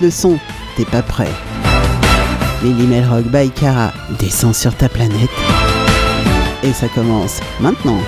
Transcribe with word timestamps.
le 0.00 0.10
son, 0.10 0.38
t'es 0.76 0.84
pas 0.84 1.02
prêt. 1.02 1.30
Lily 2.62 2.86
Melrock 2.86 3.24
by 3.26 3.50
Cara 3.50 3.92
descend 4.18 4.54
sur 4.54 4.74
ta 4.74 4.88
planète. 4.88 5.30
Et 6.62 6.72
ça 6.72 6.88
commence 6.88 7.40
maintenant. 7.60 7.98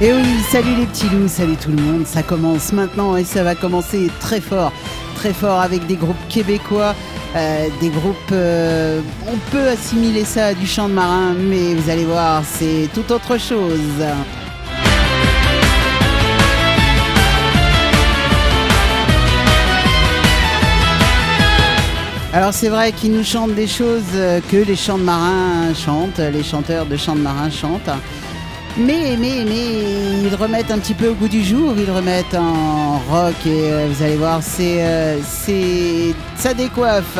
Et 0.00 0.12
oui, 0.12 0.40
salut 0.50 0.74
les 0.76 0.86
petits 0.86 1.08
loups, 1.10 1.28
salut 1.28 1.56
tout 1.56 1.70
le 1.70 1.82
monde, 1.82 2.06
ça 2.06 2.22
commence 2.22 2.72
maintenant 2.72 3.16
et 3.16 3.24
ça 3.24 3.42
va 3.42 3.54
commencer 3.54 4.10
très 4.18 4.40
fort, 4.40 4.72
très 5.14 5.34
fort 5.34 5.60
avec 5.60 5.86
des 5.86 5.96
groupes 5.96 6.16
québécois, 6.30 6.94
euh, 7.36 7.68
des 7.82 7.90
groupes, 7.90 8.16
euh, 8.32 9.02
on 9.28 9.36
peut 9.52 9.68
assimiler 9.68 10.24
ça 10.24 10.46
à 10.46 10.54
du 10.54 10.66
chant 10.66 10.88
de 10.88 10.94
marin, 10.94 11.34
mais 11.38 11.74
vous 11.74 11.90
allez 11.90 12.06
voir, 12.06 12.42
c'est 12.44 12.88
tout 12.94 13.12
autre 13.12 13.38
chose. 13.38 14.02
Alors 22.32 22.54
c'est 22.54 22.68
vrai 22.68 22.92
qu'ils 22.92 23.12
nous 23.12 23.24
chantent 23.24 23.56
des 23.56 23.66
choses 23.66 24.04
euh, 24.14 24.40
que 24.52 24.56
les 24.58 24.76
chants 24.76 24.98
de 24.98 25.02
marins 25.02 25.74
chantent, 25.74 26.18
les 26.18 26.44
chanteurs 26.44 26.86
de 26.86 26.96
chants 26.96 27.16
de 27.16 27.22
marins 27.22 27.50
chantent. 27.50 27.90
Mais, 28.76 29.16
mais, 29.18 29.44
mais, 29.44 30.22
ils 30.22 30.34
remettent 30.36 30.70
un 30.70 30.78
petit 30.78 30.94
peu 30.94 31.08
au 31.08 31.14
goût 31.14 31.26
du 31.26 31.42
jour, 31.42 31.74
ils 31.76 31.90
remettent 31.90 32.36
en 32.36 32.98
rock 33.10 33.34
et 33.44 33.72
euh, 33.72 33.88
vous 33.90 34.00
allez 34.04 34.14
voir, 34.14 34.44
c'est, 34.44 34.84
euh, 34.84 35.18
c'est, 35.24 36.14
ça 36.36 36.54
décoiffe. 36.54 37.18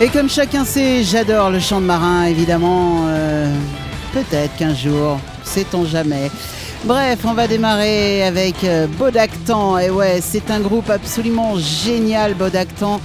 Et 0.00 0.06
comme 0.10 0.28
chacun 0.28 0.64
sait, 0.64 1.02
j'adore 1.02 1.50
le 1.50 1.58
chant 1.58 1.80
de 1.80 1.86
marin, 1.86 2.22
évidemment. 2.22 3.06
Euh, 3.08 3.52
peut-être 4.12 4.54
qu'un 4.54 4.72
jour, 4.72 5.18
sait-on 5.42 5.84
jamais. 5.86 6.30
Bref, 6.84 7.18
on 7.24 7.34
va 7.34 7.48
démarrer 7.48 8.22
avec 8.22 8.62
euh, 8.62 8.86
Bodactan. 8.86 9.76
Et 9.78 9.90
ouais, 9.90 10.20
c'est 10.22 10.52
un 10.52 10.60
groupe 10.60 10.88
absolument 10.88 11.58
génial, 11.58 12.34
Bodactan. 12.34 13.00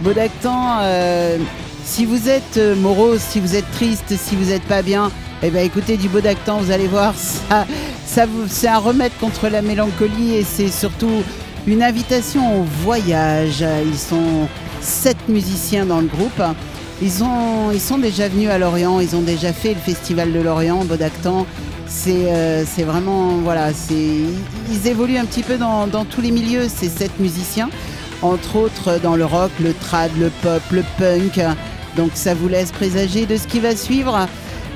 Bodactan, 0.00 0.78
euh, 0.80 1.36
si 1.84 2.06
vous 2.06 2.30
êtes 2.30 2.58
morose, 2.78 3.20
si 3.20 3.40
vous 3.40 3.54
êtes 3.54 3.70
triste, 3.72 4.14
si 4.16 4.34
vous 4.34 4.46
n'êtes 4.46 4.64
pas 4.64 4.80
bien, 4.80 5.10
eh 5.42 5.50
ben 5.50 5.62
écoutez 5.66 5.98
du 5.98 6.08
Bodactan, 6.08 6.60
vous 6.60 6.70
allez 6.70 6.86
voir, 6.86 7.12
ça, 7.16 7.66
ça 8.06 8.24
c'est 8.48 8.68
un 8.68 8.78
remède 8.78 9.12
contre 9.20 9.48
la 9.48 9.60
mélancolie 9.60 10.36
et 10.36 10.44
c'est 10.44 10.68
surtout 10.68 11.22
une 11.66 11.82
invitation 11.82 12.62
au 12.62 12.64
voyage. 12.82 13.62
Ils 13.84 13.98
sont 13.98 14.48
sept 14.80 15.28
musiciens 15.28 15.86
dans 15.86 16.00
le 16.00 16.06
groupe. 16.06 16.42
Ils, 17.00 17.22
ont, 17.22 17.78
sont 17.78 17.98
déjà 17.98 18.28
venus 18.28 18.48
à 18.50 18.58
Lorient, 18.58 19.00
ils 19.00 19.14
ont 19.14 19.22
déjà 19.22 19.52
fait 19.52 19.74
le 19.74 19.80
festival 19.80 20.32
de 20.32 20.40
Lorient, 20.40 20.84
Bodactan. 20.84 21.46
Euh, 22.08 22.64
c'est 22.66 22.82
vraiment, 22.82 23.38
voilà, 23.38 23.70
ils 23.90 24.86
évoluent 24.86 25.16
un 25.16 25.24
petit 25.24 25.42
peu 25.42 25.56
dans, 25.56 25.88
tous 26.04 26.20
les 26.20 26.30
milieux, 26.30 26.68
ces 26.68 26.88
sept 26.88 27.18
musiciens, 27.18 27.70
entre 28.22 28.56
autres 28.56 29.00
dans 29.02 29.16
le 29.16 29.24
rock, 29.24 29.50
le 29.60 29.72
trad, 29.72 30.10
le 30.18 30.30
pop, 30.42 30.62
le 30.70 30.82
punk. 30.98 31.40
Donc 31.96 32.10
ça 32.14 32.34
vous 32.34 32.48
laisse 32.48 32.72
présager 32.72 33.26
de 33.26 33.36
ce 33.36 33.46
qui 33.46 33.60
va 33.60 33.74
suivre. 33.74 34.28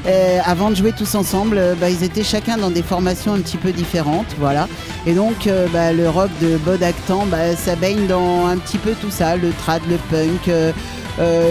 Euh, 0.06 0.38
avant 0.44 0.70
de 0.70 0.74
jouer 0.74 0.92
tous 0.92 1.14
ensemble, 1.14 1.58
euh, 1.58 1.74
bah, 1.74 1.88
ils 1.88 2.02
étaient 2.02 2.24
chacun 2.24 2.56
dans 2.56 2.70
des 2.70 2.82
formations 2.82 3.34
un 3.34 3.40
petit 3.40 3.56
peu 3.56 3.72
différentes, 3.72 4.26
voilà. 4.38 4.68
Et 5.06 5.14
donc 5.14 5.48
bah, 5.72 5.92
le 5.92 6.08
rock 6.08 6.30
de 6.40 6.56
Bodactan, 6.58 7.26
bah, 7.26 7.56
ça 7.56 7.76
baigne 7.76 8.06
dans 8.06 8.46
un 8.46 8.56
petit 8.58 8.78
peu 8.78 8.92
tout 9.00 9.10
ça, 9.10 9.36
le 9.36 9.50
trad, 9.50 9.82
le 9.88 9.96
punk, 10.10 10.50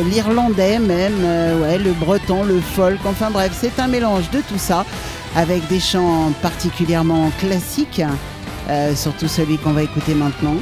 l'irlandais 0.10 0.80
même, 0.80 1.62
ouais, 1.62 1.78
le 1.78 1.92
breton, 1.92 2.44
le 2.44 2.60
folk, 2.60 3.00
enfin 3.06 3.30
bref, 3.30 3.52
c'est 3.60 3.80
un 3.80 3.88
mélange 3.88 4.30
de 4.32 4.40
tout 4.40 4.58
ça 4.58 4.86
avec 5.36 5.68
des 5.68 5.80
chants 5.80 6.32
particulièrement 6.42 7.32
classiques, 7.40 8.02
euh, 8.70 8.96
surtout 8.96 9.28
celui 9.28 9.58
qu'on 9.58 9.72
va 9.72 9.84
écouter 9.84 10.14
maintenant. 10.14 10.56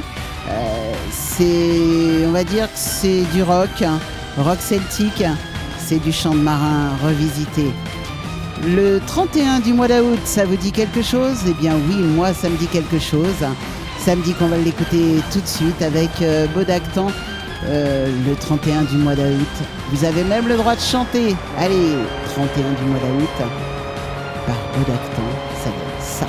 Euh, 0.48 0.92
c'est, 1.10 2.26
on 2.26 2.32
va 2.32 2.44
dire 2.44 2.66
que 2.66 2.78
c'est 2.78 3.22
du 3.32 3.42
rock, 3.42 3.84
rock 4.38 4.58
celtique, 4.60 5.24
du 5.98 6.12
chant 6.12 6.34
de 6.34 6.40
marin 6.40 6.90
revisité. 7.02 7.72
Le 8.66 9.00
31 9.06 9.60
du 9.60 9.72
mois 9.72 9.88
d'août, 9.88 10.20
ça 10.24 10.44
vous 10.44 10.56
dit 10.56 10.72
quelque 10.72 11.02
chose? 11.02 11.38
Eh 11.48 11.54
bien 11.54 11.74
oui, 11.88 11.96
moi 11.96 12.32
ça 12.32 12.48
me 12.48 12.56
dit 12.56 12.66
quelque 12.66 12.98
chose. 12.98 13.44
Ça 13.98 14.16
me 14.16 14.22
dit 14.22 14.34
qu'on 14.34 14.48
va 14.48 14.56
l'écouter 14.56 15.16
tout 15.32 15.40
de 15.40 15.46
suite 15.46 15.82
avec 15.82 16.10
euh, 16.22 16.46
Bodactan 16.54 17.08
le 17.66 18.34
31 18.34 18.82
du 18.82 18.96
mois 18.96 19.14
d'août. 19.14 19.48
Vous 19.92 20.04
avez 20.04 20.24
même 20.24 20.48
le 20.48 20.56
droit 20.56 20.74
de 20.74 20.80
chanter. 20.80 21.36
Allez, 21.58 21.96
31 22.34 22.72
du 22.72 22.84
mois 22.90 22.98
d'août 23.00 23.46
par 24.46 24.56
ça 25.62 25.70
donne 25.70 26.00
ça. 26.00 26.26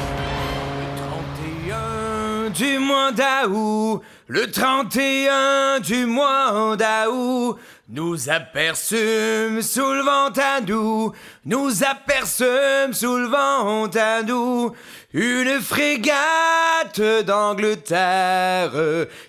Le 1.67 2.49
31 2.49 2.49
du 2.49 2.77
mois 2.79 3.11
d'août, 3.11 4.01
le 4.27 4.51
31 4.51 5.79
du 5.79 6.05
mois 6.05 6.75
d'août, 6.75 7.57
nous 7.91 8.29
aperçûmes 8.29 9.61
sous 9.61 9.93
le 9.93 10.01
vent 10.01 10.31
à 10.37 10.61
nous, 10.61 11.11
nous 11.43 11.83
aperçûmes 11.83 12.93
sous 12.93 13.17
le 13.17 13.27
vent 13.27 13.87
à 13.87 14.23
nous, 14.23 14.71
une 15.13 15.59
frégate 15.59 17.01
d'Angleterre 17.25 18.71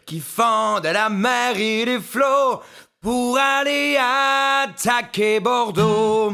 qui 0.06 0.20
fend 0.20 0.76
à 0.76 0.92
la 0.92 1.08
mer 1.08 1.56
et 1.56 1.84
les 1.84 2.00
flots 2.00 2.62
pour 3.00 3.36
aller 3.36 3.98
attaquer 3.98 5.40
Bordeaux. 5.40 6.32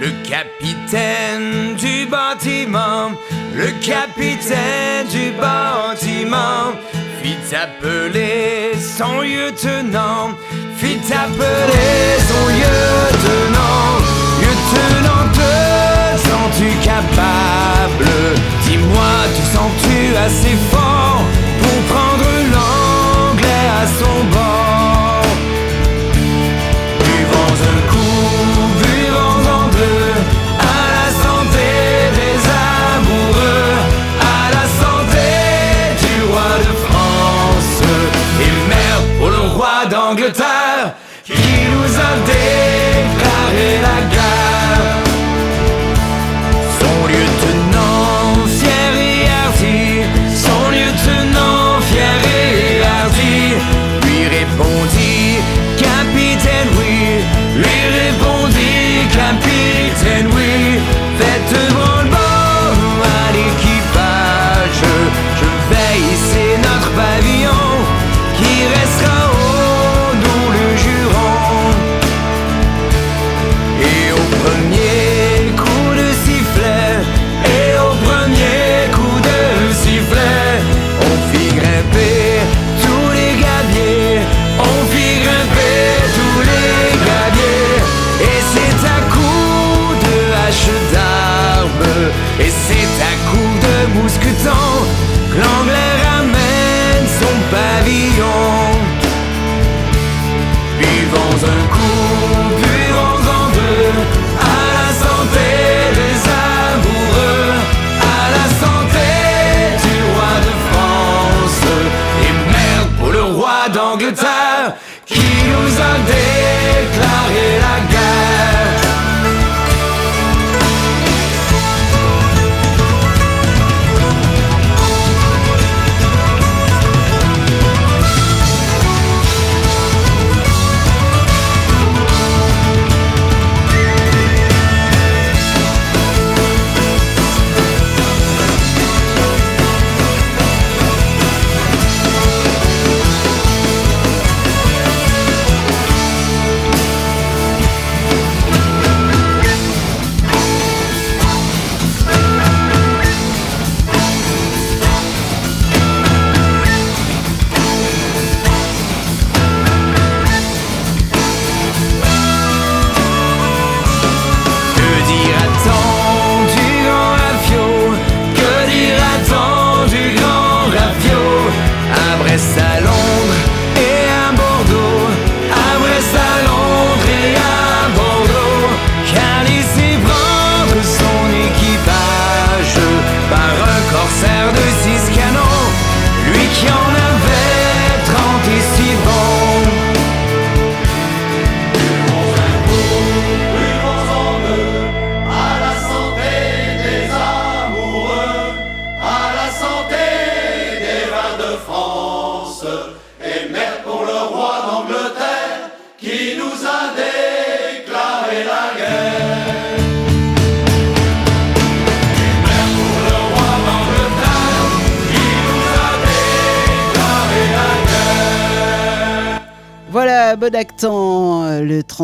Le 0.00 0.10
capitaine 0.28 1.74
du 1.74 2.06
bâtiment, 2.06 3.10
le 3.52 3.66
capitaine 3.84 5.08
du 5.10 5.32
bâtiment, 5.32 6.72
fit 7.20 7.54
appeler 7.54 8.74
son 8.78 9.22
lieutenant, 9.22 10.36
fit 10.76 11.00
appeler 11.12 12.16
son 12.28 12.46
lieutenant. 12.58 13.98
Lieutenant, 14.40 15.24
te 15.32 16.18
sens-tu 16.28 16.70
capable? 16.86 18.38
Dis-moi, 18.68 19.14
te 19.34 19.56
sens-tu 19.56 20.16
assez 20.16 20.56
fort 20.70 21.24
pour 21.60 21.78
prendre 21.92 22.30
l'anglais 22.52 23.66
à 23.82 23.86
son 23.98 24.24
bord? 24.32 24.97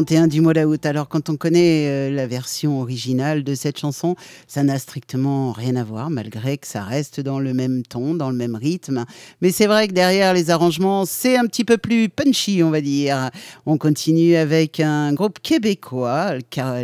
31 0.05 0.27
du 0.27 0.43
mois 0.43 0.53
d'août. 0.53 0.85
Alors 0.85 1.09
quand 1.09 1.31
on 1.31 1.37
connaît 1.37 1.87
euh, 1.89 2.11
la 2.11 2.27
version 2.27 2.79
originale 2.83 3.43
de 3.43 3.55
cette 3.55 3.79
chanson, 3.79 4.17
ça 4.47 4.63
n'a 4.63 4.79
strictement 4.79 5.51
rien 5.53 5.77
à 5.77 5.85
voir, 5.85 6.11
malgré 6.11 6.59
que 6.59 6.67
ça 6.67 6.83
reste 6.83 7.21
dans 7.21 7.39
le 7.39 7.55
même 7.55 7.83
ton, 7.85 8.13
dans 8.13 8.29
le 8.29 8.37
même 8.37 8.55
rythme. 8.55 9.07
Mais 9.41 9.51
c'est 9.51 9.67
vrai 9.67 9.89
que 9.89 9.95
derrière 9.95 10.35
les 10.35 10.51
arrangements, 10.51 11.07
c'est 11.07 11.39
un 11.39 11.47
petit 11.47 11.65
peu 11.65 11.79
plus 11.79 12.11
punchy, 12.11 12.63
on 12.63 12.71
va 12.71 12.83
dire. 12.83 13.31
On 13.65 13.79
continue 13.79 14.37
avec 14.37 14.79
un 14.79 15.15
groupe 15.15 15.39
québécois, 15.41 16.35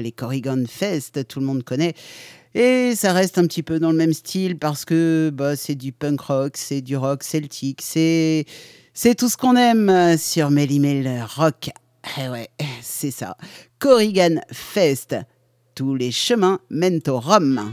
les 0.00 0.12
Corrigan 0.12 0.64
Fest, 0.66 1.28
tout 1.28 1.40
le 1.40 1.46
monde 1.46 1.62
connaît. 1.62 1.92
Et 2.54 2.94
ça 2.96 3.12
reste 3.12 3.36
un 3.36 3.46
petit 3.46 3.62
peu 3.62 3.78
dans 3.78 3.90
le 3.90 3.98
même 3.98 4.14
style 4.14 4.56
parce 4.56 4.86
que 4.86 5.30
bah, 5.30 5.56
c'est 5.56 5.74
du 5.74 5.92
punk 5.92 6.22
rock, 6.22 6.52
c'est 6.54 6.80
du 6.80 6.96
rock 6.96 7.22
celtique, 7.22 7.82
c'est 7.82 8.46
tout 9.18 9.28
ce 9.28 9.36
qu'on 9.36 9.56
aime 9.56 10.16
sur 10.16 10.50
Mélimel 10.50 11.22
Rock. 11.36 11.70
Eh 12.18 12.28
ouais, 12.28 12.48
c'est 12.82 13.10
ça. 13.10 13.36
Corrigan 13.78 14.40
Fest. 14.52 15.16
Tous 15.74 15.94
les 15.94 16.10
chemins 16.10 16.60
mènent 16.70 17.00
au 17.08 17.20
Rhum. 17.20 17.72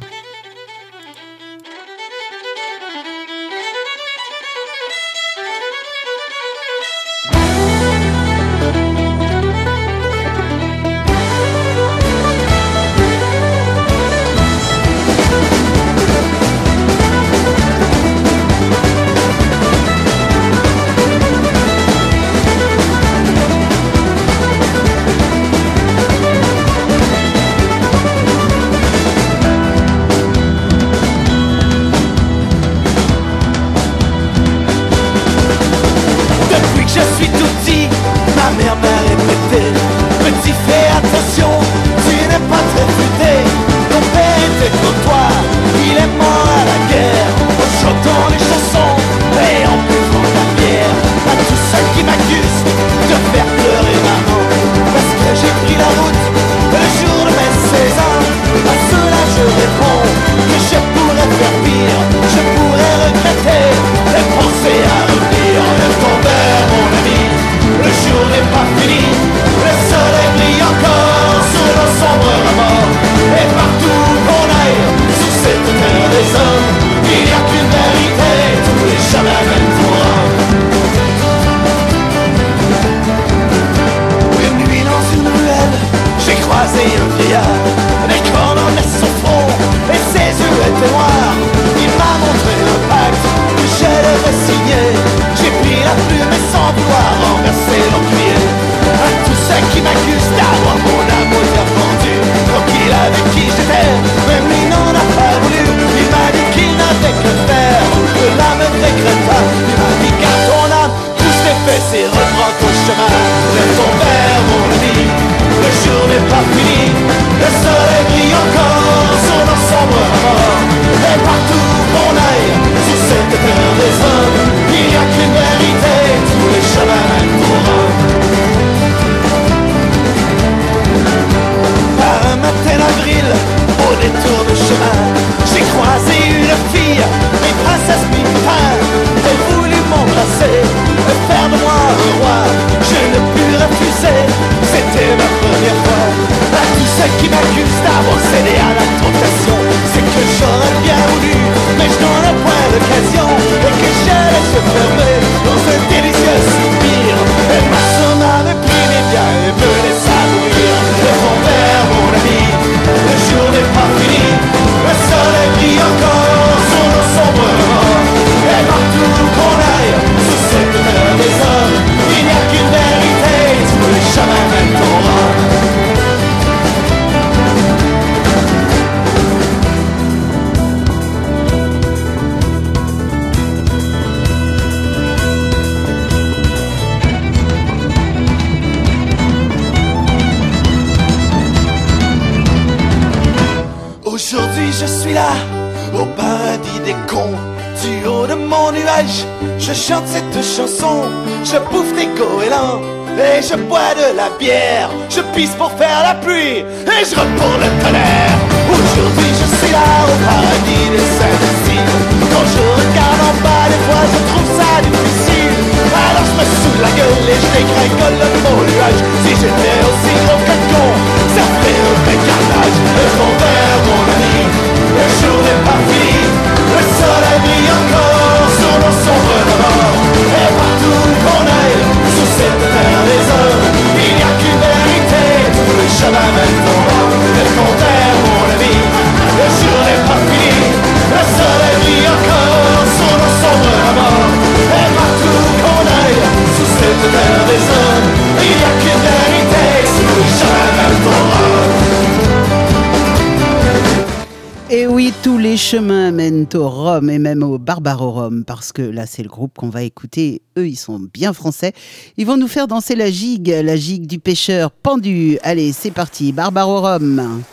chemins 255.71 256.11
mènent 256.11 256.47
au 256.53 256.69
Rhum 256.69 257.09
et 257.09 257.19
même 257.19 257.43
au 257.43 257.57
Barbarorum, 257.57 258.45
parce 258.45 258.71
que 258.71 258.81
là, 258.81 259.05
c'est 259.05 259.21
le 259.21 259.27
groupe 259.27 259.57
qu'on 259.57 259.67
va 259.67 259.83
écouter. 259.83 260.41
Eux, 260.57 260.65
ils 260.65 260.77
sont 260.77 260.97
bien 261.13 261.33
français. 261.33 261.73
Ils 262.15 262.25
vont 262.25 262.37
nous 262.37 262.47
faire 262.47 262.69
danser 262.69 262.95
la 262.95 263.11
gigue, 263.11 263.49
la 263.49 263.75
gigue 263.75 264.07
du 264.07 264.17
pêcheur 264.17 264.71
pendu. 264.71 265.37
Allez, 265.43 265.73
c'est 265.73 265.91
parti, 265.91 266.31
Barbarorum. 266.31 267.43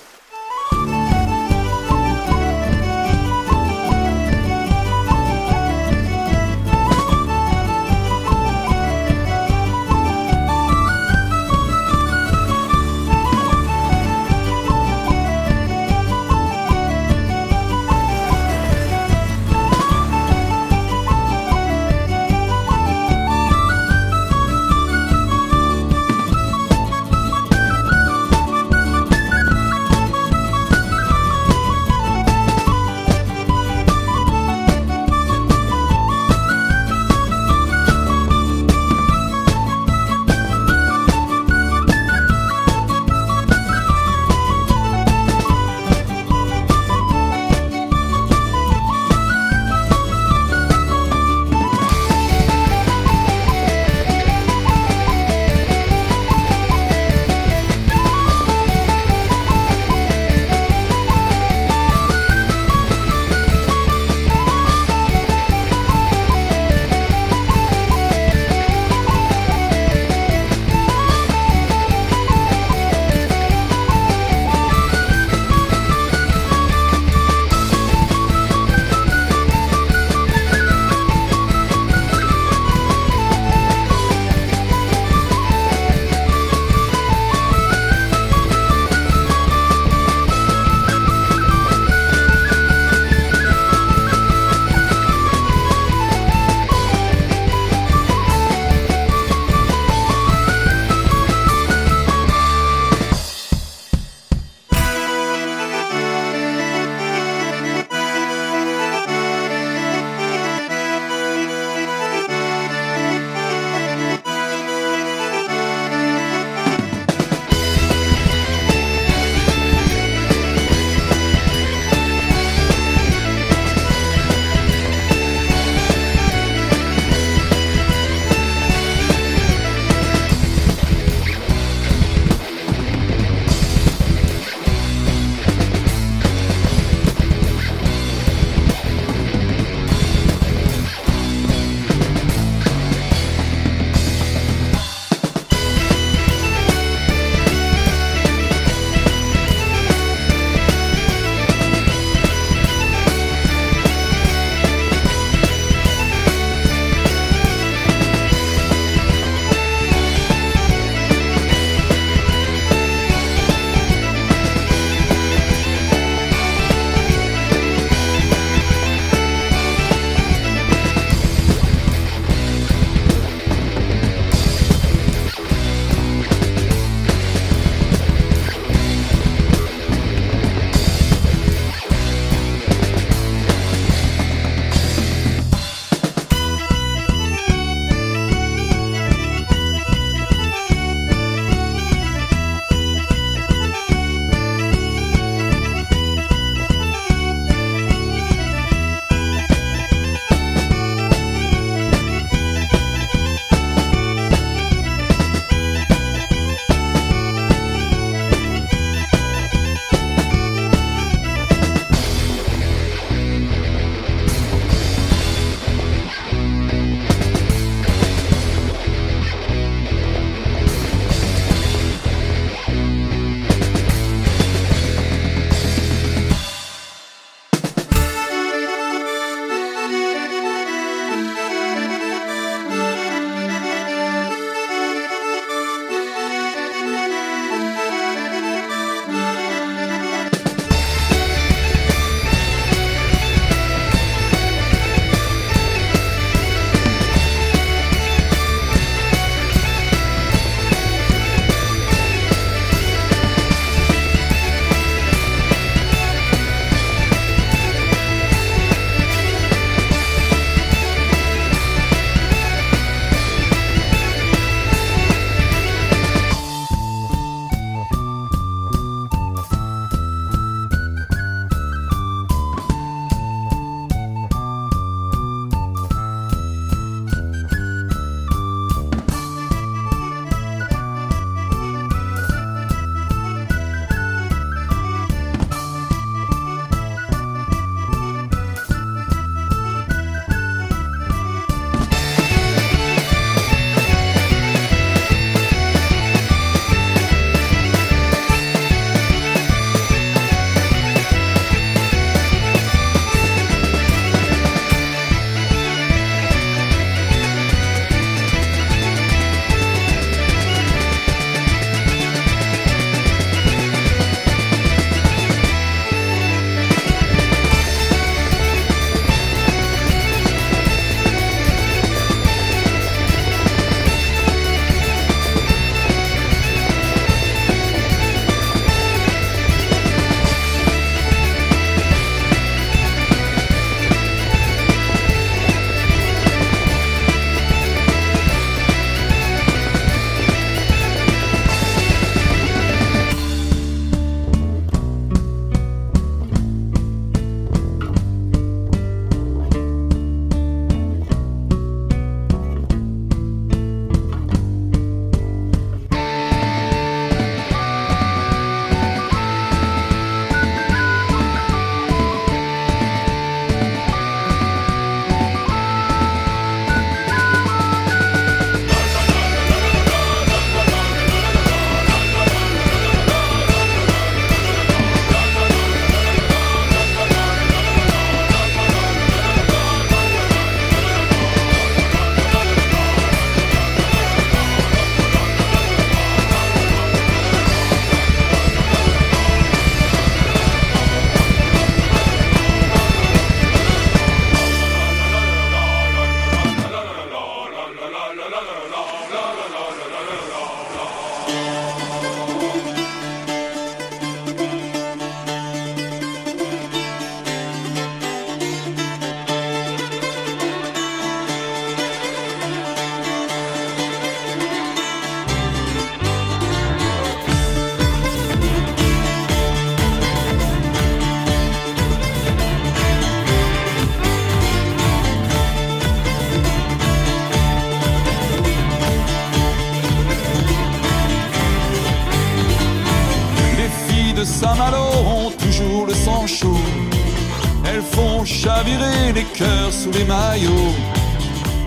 Sous 439.84 439.90
les 439.90 440.04
maillots. 440.04 440.74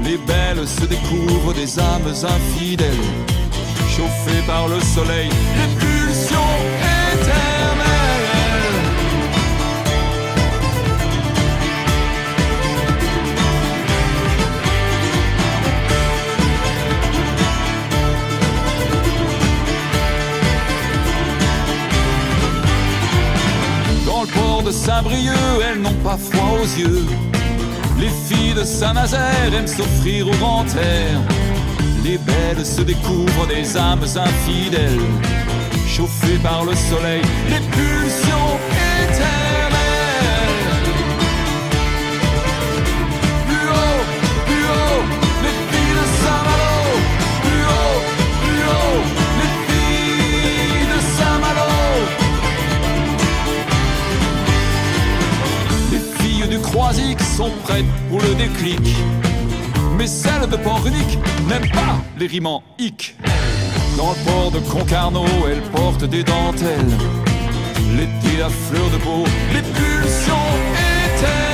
Les 0.03 0.17
belles 0.17 0.67
se 0.67 0.85
découvrent 0.85 1.53
des 1.53 1.79
âmes 1.79 2.13
infidèles, 2.35 3.07
chauffées 3.95 4.43
par 4.47 4.67
le 4.67 4.79
soleil, 4.79 5.29
les 5.59 5.69
pulsions 5.79 6.53
éternelles. 7.13 7.85
Dans 24.05 24.21
le 24.21 24.27
port 24.27 24.63
de 24.63 24.71
Saint-Brieuc, 24.71 25.33
elles 25.69 25.81
n'ont 25.81 26.01
pas 26.03 26.17
froid 26.17 26.59
aux 26.61 26.79
yeux. 26.79 27.05
Les 27.99 28.09
filles 28.09 28.53
de 28.53 28.63
Saint-Nazaire 28.63 29.53
aiment 29.57 29.67
s'offrir 29.67 30.27
au 30.27 30.31
grand 30.31 30.65
air. 30.75 31.19
Les 32.03 32.17
belles 32.17 32.65
se 32.65 32.81
découvrent 32.81 33.47
des 33.47 33.75
âmes 33.75 34.05
infidèles, 34.15 34.99
chauffées 35.87 36.37
par 36.43 36.63
le 36.63 36.75
soleil, 36.75 37.21
les 37.49 37.59
pulsions 37.59 38.76
sont 57.37 57.51
prêtes 57.63 57.85
pour 58.09 58.19
le 58.19 58.33
déclic. 58.33 58.95
Mais 59.95 60.07
celles 60.07 60.49
de 60.49 60.57
Port-Unique 60.57 61.19
n'aiment 61.47 61.69
pas 61.69 61.97
les 62.17 62.25
rimes 62.25 62.47
hic. 62.79 63.15
Dans 63.95 64.09
le 64.09 64.25
port 64.25 64.51
de 64.51 64.59
Concarneau, 64.59 65.25
elles 65.47 65.61
portent 65.71 66.05
des 66.05 66.23
dentelles. 66.23 66.97
L'été 67.95 68.41
à 68.41 68.49
fleur 68.49 68.89
de 68.89 68.97
peau, 68.97 69.23
les 69.53 69.61
pulsions 69.61 70.49
éternelles. 71.05 71.46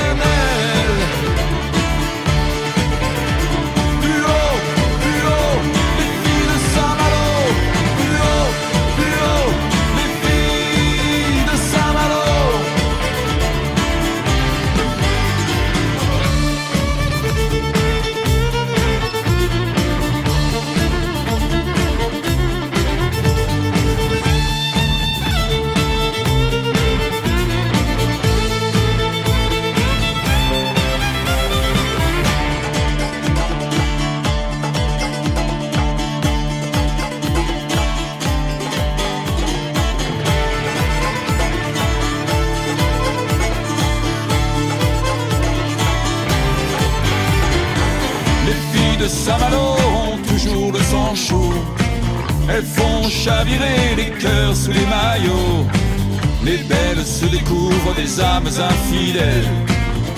Des 57.96 58.20
âmes 58.20 58.46
infidèles, 58.46 59.48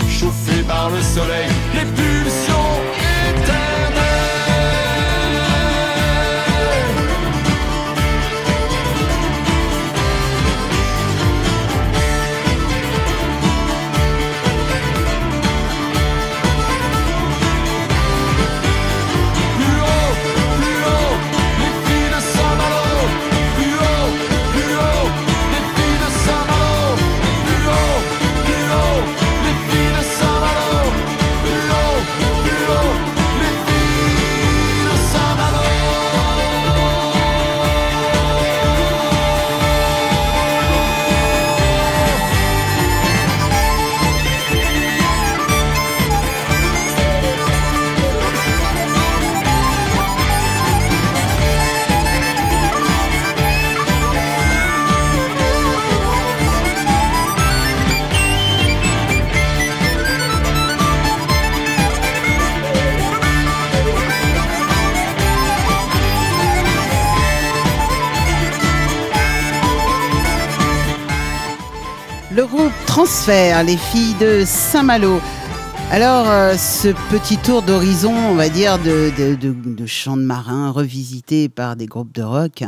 chauffées 0.09 0.63
par 0.67 0.91
le 0.91 1.01
soleil, 1.01 1.49
les 1.75 1.85
pulsions 1.85 2.56
Les 73.29 73.77
filles 73.77 74.15
de 74.21 74.45
Saint-Malo. 74.47 75.21
Alors, 75.91 76.31
euh, 76.31 76.57
ce 76.57 76.89
petit 77.11 77.37
tour 77.37 77.63
d'horizon, 77.63 78.15
on 78.15 78.37
va 78.37 78.49
dire, 78.49 78.79
de, 78.79 79.11
de, 79.19 79.35
de, 79.35 79.53
de 79.53 79.87
chants 79.87 80.17
de 80.17 80.23
marins 80.23 80.71
revisités 80.71 81.49
par 81.49 81.75
des 81.75 81.87
groupes 81.87 82.15
de 82.15 82.23
rock. 82.23 82.63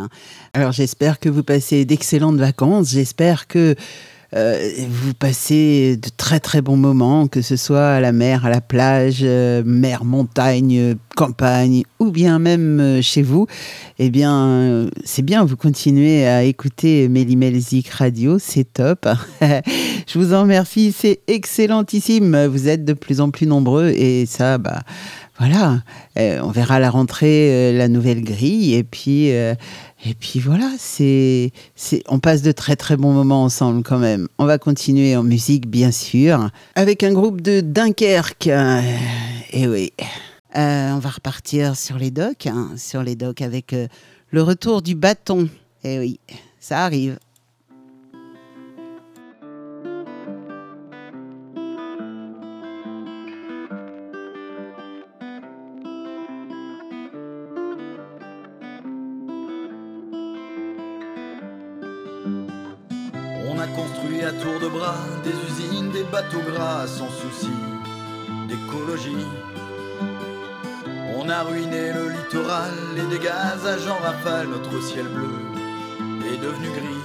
Alors, 0.54 0.72
j'espère 0.72 1.20
que 1.20 1.28
vous 1.28 1.44
passez 1.44 1.84
d'excellentes 1.84 2.38
vacances. 2.38 2.90
J'espère 2.90 3.46
que 3.46 3.76
euh, 4.34 4.70
vous 4.90 5.14
passez 5.14 5.96
de 5.96 6.10
très 6.14 6.38
très 6.38 6.60
bons 6.60 6.76
moments, 6.76 7.28
que 7.28 7.40
ce 7.40 7.56
soit 7.56 7.88
à 7.88 8.00
la 8.00 8.12
mer, 8.12 8.44
à 8.44 8.50
la 8.50 8.60
plage, 8.60 9.20
euh, 9.22 9.62
mer, 9.64 10.04
montagne, 10.04 10.96
campagne, 11.16 11.84
ou 11.98 12.10
bien 12.10 12.38
même 12.38 12.78
euh, 12.78 13.02
chez 13.02 13.22
vous. 13.22 13.46
Eh 13.98 14.10
bien, 14.10 14.86
c'est 15.04 15.22
bien, 15.22 15.44
vous 15.44 15.56
continuez 15.56 16.26
à 16.26 16.42
écouter 16.44 17.08
Mélimelzik 17.08 17.88
Radio, 17.88 18.38
c'est 18.38 18.70
top. 18.70 19.08
Je 20.06 20.18
vous 20.18 20.34
en 20.34 20.42
remercie, 20.42 20.92
c'est 20.92 21.20
excellentissime. 21.26 22.46
Vous 22.46 22.68
êtes 22.68 22.84
de 22.84 22.92
plus 22.92 23.22
en 23.22 23.30
plus 23.30 23.46
nombreux 23.46 23.88
et 23.88 24.26
ça, 24.26 24.58
bah, 24.58 24.82
voilà, 25.38 25.82
on 26.16 26.50
verra 26.50 26.76
à 26.76 26.78
la 26.80 26.90
rentrée 26.90 27.72
la 27.72 27.88
nouvelle 27.88 28.22
grille 28.22 28.74
et 28.74 28.82
puis, 28.84 29.30
et 30.04 30.14
puis 30.14 30.38
voilà, 30.38 30.70
c'est, 30.78 31.50
c'est, 31.74 32.02
on 32.08 32.18
passe 32.20 32.42
de 32.42 32.52
très 32.52 32.76
très 32.76 32.96
bons 32.96 33.12
moments 33.12 33.42
ensemble 33.44 33.82
quand 33.82 33.98
même. 33.98 34.28
On 34.38 34.46
va 34.46 34.58
continuer 34.58 35.16
en 35.16 35.22
musique, 35.24 35.68
bien 35.68 35.90
sûr, 35.90 36.50
avec 36.74 37.02
un 37.02 37.12
groupe 37.12 37.40
de 37.40 37.60
Dunkerque. 37.60 38.46
Euh, 38.46 38.80
et 39.52 39.66
oui, 39.66 39.92
Euh, 40.56 40.92
on 40.92 40.98
va 40.98 41.10
repartir 41.10 41.76
sur 41.76 41.98
les 41.98 42.10
docks, 42.10 42.46
hein, 42.46 42.70
sur 42.76 43.02
les 43.02 43.16
docks 43.16 43.42
avec 43.42 43.74
euh, 43.74 43.86
le 44.30 44.42
retour 44.42 44.80
du 44.80 44.94
bâton. 44.94 45.48
Et 45.84 45.98
oui, 45.98 46.20
ça 46.58 46.84
arrive. 46.84 47.18
Bateaux 66.10 66.40
gras 66.40 66.86
sans 66.86 67.10
souci 67.10 67.52
d'écologie. 68.48 69.26
On 71.16 71.28
a 71.28 71.42
ruiné 71.42 71.92
le 71.92 72.08
littoral 72.10 72.74
et 72.96 73.06
des 73.12 73.18
gazages 73.18 73.88
en 73.88 74.02
rafale, 74.02 74.48
notre 74.48 74.82
ciel 74.82 75.06
bleu 75.08 75.30
est 76.32 76.38
devenu 76.38 76.68
gris. 76.68 77.04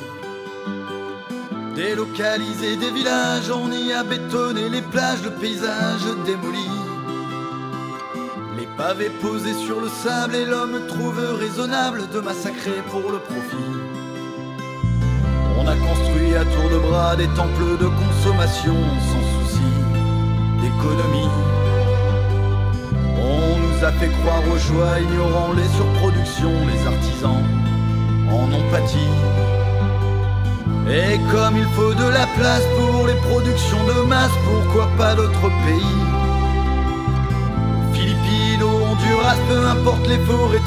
Délocaliser 1.75 2.77
des 2.77 2.91
villages, 2.91 3.49
on 3.49 3.71
y 3.71 3.91
a 3.93 4.03
bétonné 4.03 4.69
les 4.69 4.81
plages, 4.81 5.23
le 5.23 5.31
paysage 5.31 6.05
démoli. 6.25 6.69
Les 8.57 8.67
pavés 8.77 9.09
posés 9.21 9.55
sur 9.65 9.81
le 9.81 9.89
sable 9.89 10.35
et 10.35 10.45
l'homme 10.45 10.87
trouve 10.87 11.19
raisonnable 11.39 12.07
de 12.09 12.19
massacrer 12.19 12.81
pour 12.91 13.11
le 13.11 13.19
profit. 13.19 13.83
On 15.63 15.67
a 15.67 15.76
construit 15.76 16.36
à 16.36 16.43
tour 16.43 16.69
de 16.69 16.78
bras 16.78 17.15
des 17.15 17.28
temples 17.30 17.78
de 17.80 17.88
consommation 17.88 18.76
sans 19.10 19.26
souci 19.34 19.69
d'économie. 20.62 21.30
On 23.17 23.58
nous 23.60 23.86
a 23.86 23.91
fait 23.93 24.10
croire 24.10 24.43
aux 24.54 24.58
joies, 24.58 24.99
ignorant 24.99 25.54
les 25.54 25.67
surproductions, 25.78 26.52
les 26.67 26.86
artisans 26.86 27.43
en 28.30 28.52
ont 28.52 28.71
pâti. 28.71 29.08
Et 30.89 31.17
comme 31.32 31.58
il 31.58 31.67
faut 31.76 31.93
de 31.93 32.10
la 32.10 32.28
place 32.38 32.65
pour 32.78 33.08
les 33.08 33.15
productions 33.30 33.84
de 33.86 34.06
masse, 34.06 34.36
pourquoi 34.43 34.89
pas 34.97 35.15
d'autres 35.15 35.49
pays? 35.65 35.97
Philippines, 37.93 38.63
au 38.63 38.84
Honduras, 38.84 39.38
peu 39.47 39.65
importe 39.65 40.08
les 40.08 40.19
forêts 40.19 40.60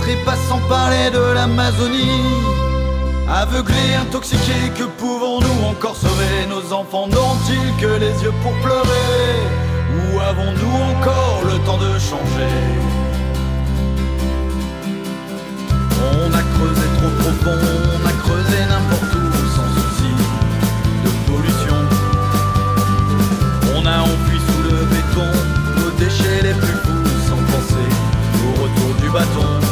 sans 0.48 0.60
parler 0.68 1.10
de 1.12 1.34
l'Amazonie. 1.34 2.65
Aveuglés, 3.28 3.94
intoxiqués, 4.00 4.70
que 4.78 4.84
pouvons-nous 4.84 5.66
encore 5.66 5.96
sauver 5.96 6.46
Nos 6.48 6.72
enfants 6.72 7.08
n'ont-ils 7.08 7.80
que 7.80 7.98
les 7.98 8.22
yeux 8.22 8.32
pour 8.40 8.52
pleurer 8.62 9.34
Ou 9.96 10.20
avons-nous 10.20 10.76
encore 10.94 11.42
le 11.44 11.58
temps 11.66 11.76
de 11.76 11.98
changer 11.98 12.54
On 16.00 16.32
a 16.32 16.42
creusé 16.54 16.86
trop 16.98 17.10
profond, 17.18 17.58
on 17.96 18.06
a 18.06 18.12
creusé 18.12 18.58
n'importe 18.68 19.14
où 19.16 19.32
sans 19.56 19.70
souci 19.74 20.12
de 21.04 21.10
pollution. 21.26 21.76
On 23.74 23.84
a 23.86 24.02
enfui 24.02 24.38
sous 24.38 24.62
le 24.62 24.84
béton 24.84 25.30
nos 25.80 25.90
déchets 25.98 26.42
les 26.44 26.54
plus 26.54 26.78
fous 26.84 27.28
sans 27.28 27.42
penser 27.52 27.88
au 28.44 28.62
retour 28.62 28.94
du 29.02 29.10
bâton. 29.10 29.65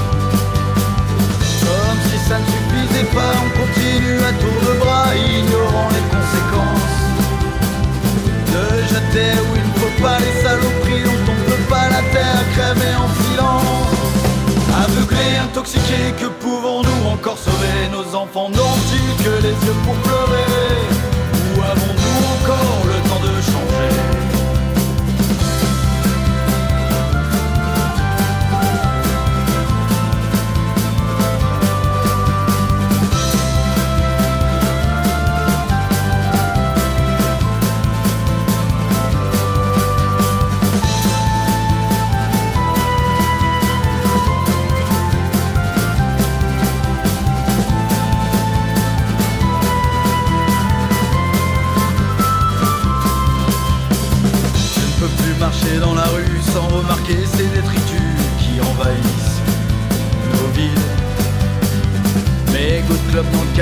Pas, 3.02 3.32
on 3.44 3.50
continue 3.58 4.18
à 4.18 4.32
tour 4.32 4.58
de 4.68 4.78
bras, 4.78 5.08
ignorant 5.14 5.88
les 5.90 6.06
conséquences. 6.14 7.00
De 8.54 8.64
jeter 8.92 9.32
où 9.40 9.56
il 9.56 9.66
ne 9.66 9.74
faut 9.80 10.02
pas 10.02 10.18
les 10.18 10.42
saloperies 10.42 11.04
on 11.26 11.50
peut 11.50 11.64
pas 11.68 11.88
la 11.88 12.02
terre 12.12 12.44
crèver 12.52 12.94
en 12.94 13.08
silence. 13.22 13.94
Aveuglés, 14.84 15.36
intoxiqués, 15.42 16.14
que 16.20 16.26
pouvons-nous 16.26 17.08
encore 17.08 17.38
sauver? 17.38 17.88
Nos 17.92 18.14
enfants 18.14 18.50
n'ont-ils 18.50 19.24
que 19.24 19.42
les 19.42 19.56
yeux 19.66 19.78
pour 19.84 19.94
pleurer? 19.94 21.03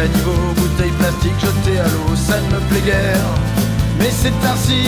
Clopes 0.08 0.24
dans 0.24 0.32
le 0.32 0.32
caniveau, 0.32 0.54
bouteilles 0.56 0.90
plastiques 0.98 1.40
jetées 1.40 1.78
à 1.78 1.84
l'eau, 1.84 2.16
ça 2.16 2.36
ne 2.40 2.54
me 2.54 2.60
plaît 2.68 2.80
guère. 2.84 3.26
Mais 3.98 4.10
c'est 4.10 4.32
ainsi. 4.52 4.84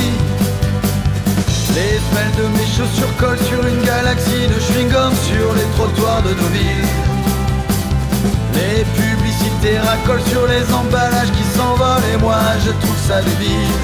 Les 1.74 1.98
semelles 1.98 2.34
de 2.38 2.46
mes 2.56 2.66
chaussures 2.66 3.16
collent 3.18 3.46
sur 3.46 3.66
une 3.66 3.82
galaxie 3.84 4.46
de 4.46 4.60
chewing-gum 4.60 5.12
sur 5.26 5.54
les 5.54 5.68
trottoirs 5.76 6.22
de 6.22 6.30
nos 6.30 6.48
villes. 6.54 6.88
Les 8.54 8.84
publicités 8.94 9.78
racolent 9.78 10.28
sur 10.30 10.46
les 10.46 10.64
emballages 10.72 11.32
qui 11.32 11.44
s'envolent 11.56 12.08
et 12.14 12.18
moi 12.18 12.38
je 12.64 12.70
trouve 12.70 13.00
ça 13.08 13.20
débile. 13.22 13.74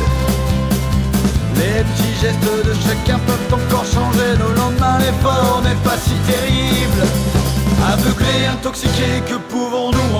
Les 1.56 1.82
petits 1.82 2.14
gestes 2.20 2.64
de 2.64 2.72
chacun 2.86 3.18
peuvent 3.26 3.58
encore 3.58 3.84
changer 3.84 4.38
nos 4.38 4.54
lendemains, 4.54 4.98
l'effort 5.00 5.60
n'est 5.64 5.82
pas 5.82 5.98
si 5.98 6.14
terrible. 6.30 7.02
Aveuglés, 7.92 8.46
intoxiqués, 8.52 9.22
que 9.26 9.34
pouvons-nous 9.34 9.59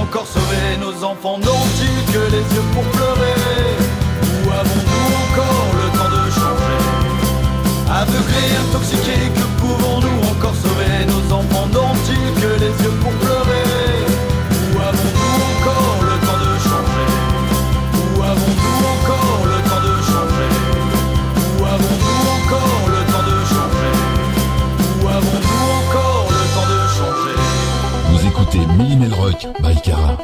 encore 0.00 0.26
sauver 0.26 0.76
Nos 0.78 1.04
enfants 1.04 1.38
n'ont-ils 1.38 2.12
que 2.12 2.22
les 2.34 2.44
yeux 2.54 2.66
pour 2.72 2.84
pleurer 2.96 3.36
Ou 4.22 4.50
avons-nous 4.50 5.08
encore 5.24 5.70
le 5.80 5.86
temps 5.98 6.10
de 6.16 6.30
changer 6.30 6.78
Aveuglés, 7.90 8.52
intoxiqués, 8.62 9.28
que 9.34 9.46
pouvons-nous 9.60 10.18
encore 10.30 10.54
sauver 10.54 11.06
Nos 11.06 11.34
enfants 11.34 11.68
n'ont-ils 11.74 12.40
que 12.40 12.50
les 12.60 12.74
yeux 12.84 12.96
pour 13.02 13.12
pleurer 13.12 13.59
Vous 28.60 28.66
écoutez 28.66 28.82
Millimel 28.82 29.14
Rock 29.14 29.46
by 29.62 29.80
Cara. 29.80 30.19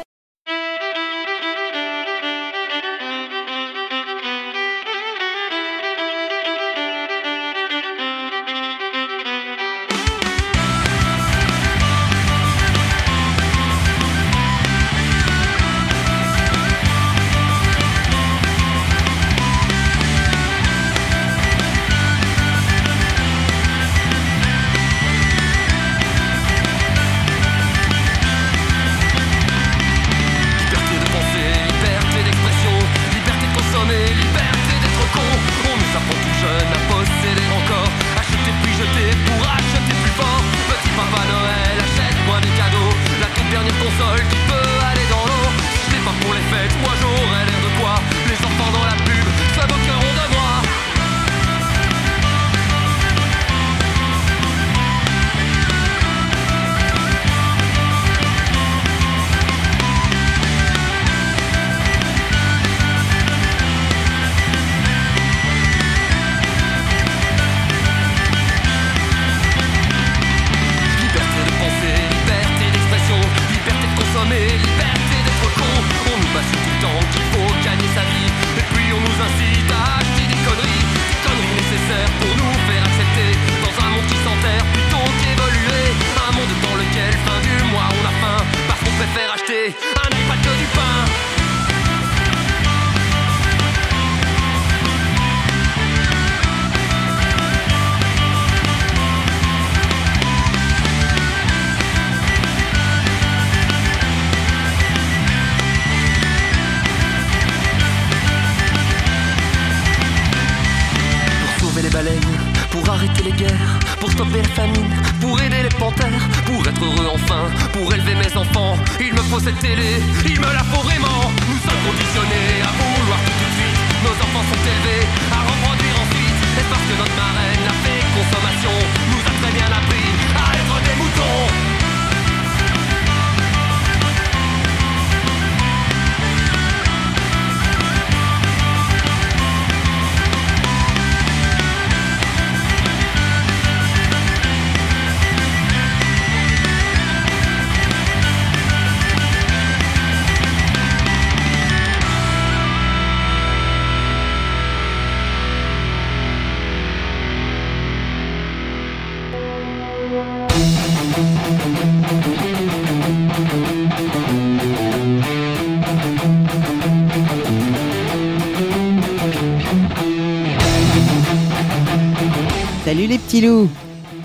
Pilou. 173.39 173.69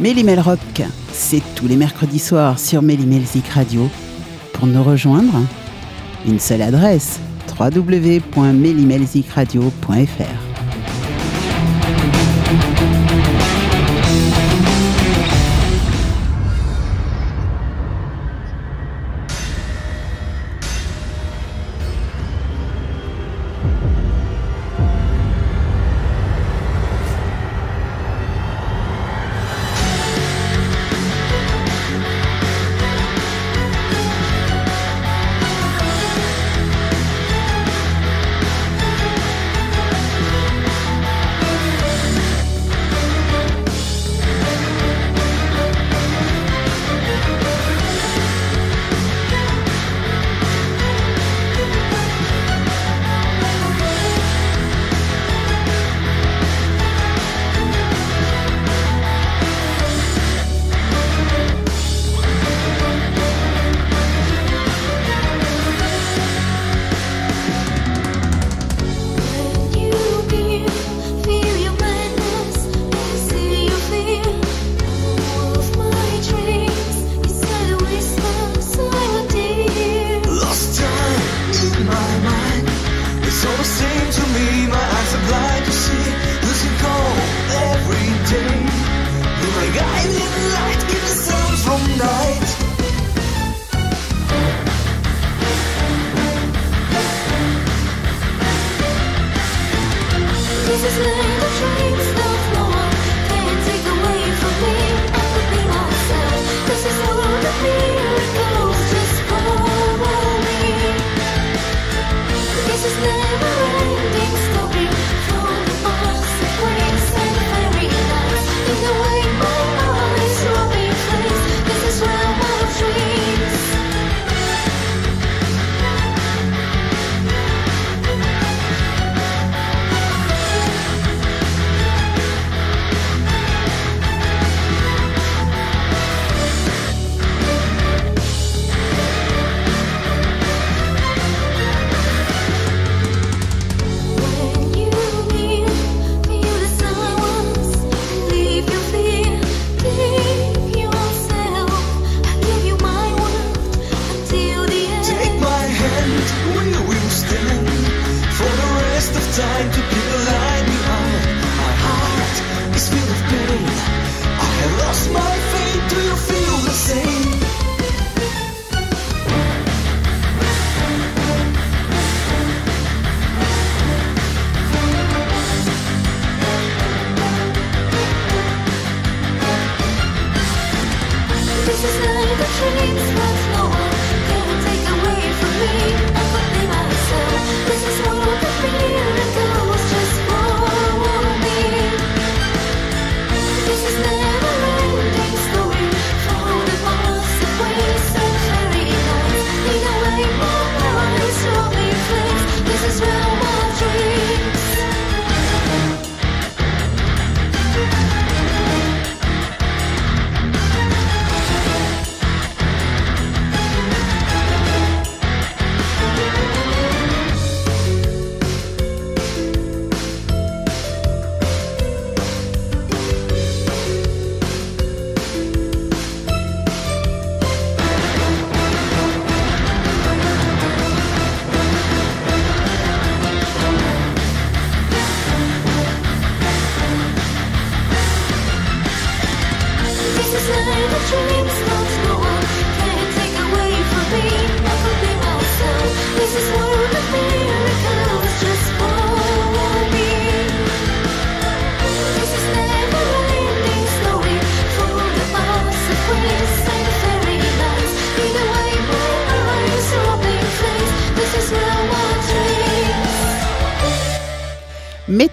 Mélimel 0.00 0.40
Rock, 0.40 0.82
c'est 1.12 1.42
tous 1.54 1.68
les 1.68 1.76
mercredis 1.76 2.18
soirs 2.18 2.58
sur 2.58 2.80
Mélimelzik 2.80 3.46
Radio. 3.48 3.90
Pour 4.54 4.66
nous 4.66 4.82
rejoindre, 4.82 5.34
une 6.26 6.38
seule 6.38 6.62
adresse 6.62 7.20
www.mélimelzikradio.fr. 7.60 10.51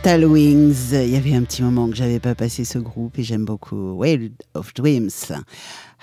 Metal 0.10 0.26
Wings. 0.26 0.92
Il 0.92 1.10
y 1.10 1.18
avait 1.18 1.36
un 1.36 1.44
petit 1.44 1.62
moment 1.62 1.88
que 1.88 1.96
j'avais 1.96 2.20
pas 2.20 2.34
passé 2.34 2.66
ce 2.66 2.80
groupe 2.80 3.20
et 3.20 3.24
j'aime 3.24 3.46
beaucoup. 3.46 3.92
Wild 3.92 4.34
of 4.56 4.74
Dreams. 4.74 5.12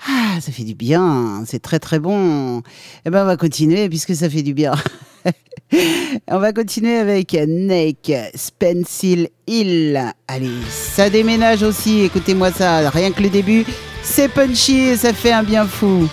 Ah, 0.07 0.39
ça 0.39 0.53
fait 0.53 0.63
du 0.63 0.75
bien. 0.75 1.43
C'est 1.45 1.61
très 1.61 1.77
très 1.77 1.99
bon. 1.99 2.61
Eh 3.05 3.09
ben, 3.09 3.23
on 3.23 3.25
va 3.25 3.35
continuer 3.35 3.89
puisque 3.89 4.15
ça 4.15 4.29
fait 4.29 4.43
du 4.43 4.53
bien. 4.53 4.75
on 6.29 6.39
va 6.39 6.53
continuer 6.53 6.95
avec 6.95 7.33
Nick 7.47 8.13
Spencil 8.33 9.27
Hill. 9.45 10.01
Allez, 10.29 10.51
ça 10.69 11.09
déménage 11.09 11.61
aussi. 11.61 12.03
Écoutez-moi 12.03 12.53
ça. 12.53 12.89
Rien 12.89 13.11
que 13.11 13.21
le 13.21 13.29
début, 13.29 13.65
c'est 14.03 14.29
punchy 14.29 14.79
et 14.79 14.95
ça 14.95 15.11
fait 15.11 15.33
un 15.33 15.43
bien 15.43 15.65
fou. 15.65 16.07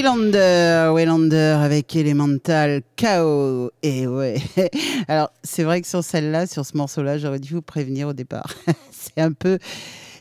Waylander 0.00 1.56
avec 1.60 1.96
Elemental 1.96 2.82
Chaos. 2.94 3.70
Et 3.82 4.06
ouais. 4.06 4.36
Alors, 5.08 5.32
c'est 5.42 5.64
vrai 5.64 5.80
que 5.80 5.88
sur 5.88 6.04
celle-là, 6.04 6.46
sur 6.46 6.64
ce 6.64 6.76
morceau-là, 6.76 7.18
j'aurais 7.18 7.40
dû 7.40 7.54
vous 7.54 7.62
prévenir 7.62 8.08
au 8.08 8.12
départ. 8.12 8.54
c'est 8.92 9.20
un 9.20 9.32
peu. 9.32 9.58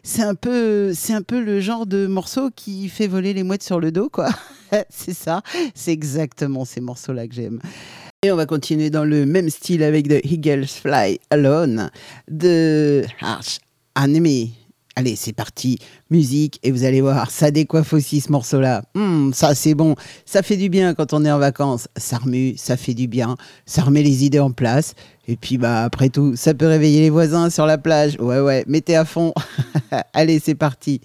C'est 0.01 0.23
un 0.23 0.34
peu, 0.34 0.93
c'est 0.95 1.13
un 1.13 1.21
peu 1.21 1.41
le 1.41 1.59
genre 1.59 1.86
de 1.86 2.07
morceau 2.07 2.49
qui 2.55 2.89
fait 2.89 3.07
voler 3.07 3.34
les 3.34 3.43
mouettes 3.43 3.61
sur 3.61 3.80
le 3.80 3.91
dos, 3.91 4.09
quoi. 4.09 4.30
c'est 4.89 5.13
ça. 5.13 5.41
C'est 5.75 5.91
exactement 5.91 6.65
ces 6.65 6.82
morceaux-là 6.82 7.28
que 7.28 7.36
j'aime. 7.36 7.59
Et 8.23 8.32
on 8.32 8.36
va 8.36 8.47
continuer 8.47 8.89
dans 8.89 9.05
le 9.05 9.28
même 9.28 9.49
style 9.49 9.84
avec 9.84 10.07
The 10.07 10.25
Eagles 10.25 10.65
Fly 10.65 11.19
Alone 11.30 11.91
de 12.30 13.03
Arch 13.21 13.59
Enemy. 13.95 14.53
Allez, 14.97 15.15
c'est 15.15 15.31
parti, 15.31 15.77
musique, 16.09 16.59
et 16.63 16.71
vous 16.71 16.83
allez 16.83 17.01
voir, 17.01 17.29
ça 17.29 17.51
décoiffe 17.51 17.93
aussi 17.93 18.19
ce 18.19 18.31
morceau-là. 18.31 18.81
Hum, 18.95 19.31
ça 19.31 19.53
c'est 19.53 19.75
bon, 19.75 19.93
ça 20.25 20.41
fait 20.41 20.57
du 20.57 20.69
bien 20.69 20.95
quand 20.95 21.13
on 21.13 21.23
est 21.23 21.29
en 21.29 21.37
vacances. 21.37 21.87
Ça 21.95 22.17
remue, 22.17 22.57
ça 22.57 22.77
fait 22.77 22.95
du 22.95 23.07
bien, 23.07 23.37
ça 23.67 23.83
remet 23.83 24.01
les 24.01 24.25
idées 24.25 24.39
en 24.39 24.49
place. 24.49 24.95
Et 25.27 25.35
puis 25.35 25.59
bah 25.59 25.83
après 25.83 26.09
tout, 26.09 26.35
ça 26.35 26.55
peut 26.55 26.65
réveiller 26.65 27.01
les 27.01 27.11
voisins 27.11 27.51
sur 27.51 27.67
la 27.67 27.77
plage. 27.77 28.17
Ouais 28.19 28.39
ouais, 28.39 28.63
mettez 28.65 28.95
à 28.95 29.05
fond. 29.05 29.35
allez, 30.13 30.39
c'est 30.39 30.55
parti. 30.55 30.99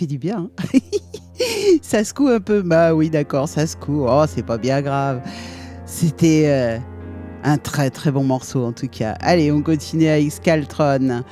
Fait 0.00 0.06
du 0.06 0.18
bien. 0.18 0.48
hein. 0.74 0.78
ça 1.82 2.04
secoue 2.04 2.28
un 2.28 2.40
peu. 2.40 2.62
Bah 2.62 2.94
oui, 2.94 3.10
d'accord, 3.10 3.48
ça 3.48 3.66
secoue. 3.66 4.06
Oh, 4.08 4.24
c'est 4.26 4.44
pas 4.44 4.56
bien 4.58 4.80
grave. 4.80 5.20
C'était 5.84 6.44
euh, 6.46 6.78
un 7.44 7.58
très 7.58 7.90
très 7.90 8.10
bon 8.10 8.24
morceau 8.24 8.64
en 8.64 8.72
tout 8.72 8.88
cas. 8.88 9.14
Allez, 9.20 9.52
on 9.52 9.62
continue 9.62 10.06
avec 10.06 10.32
Scaltron 10.32 11.22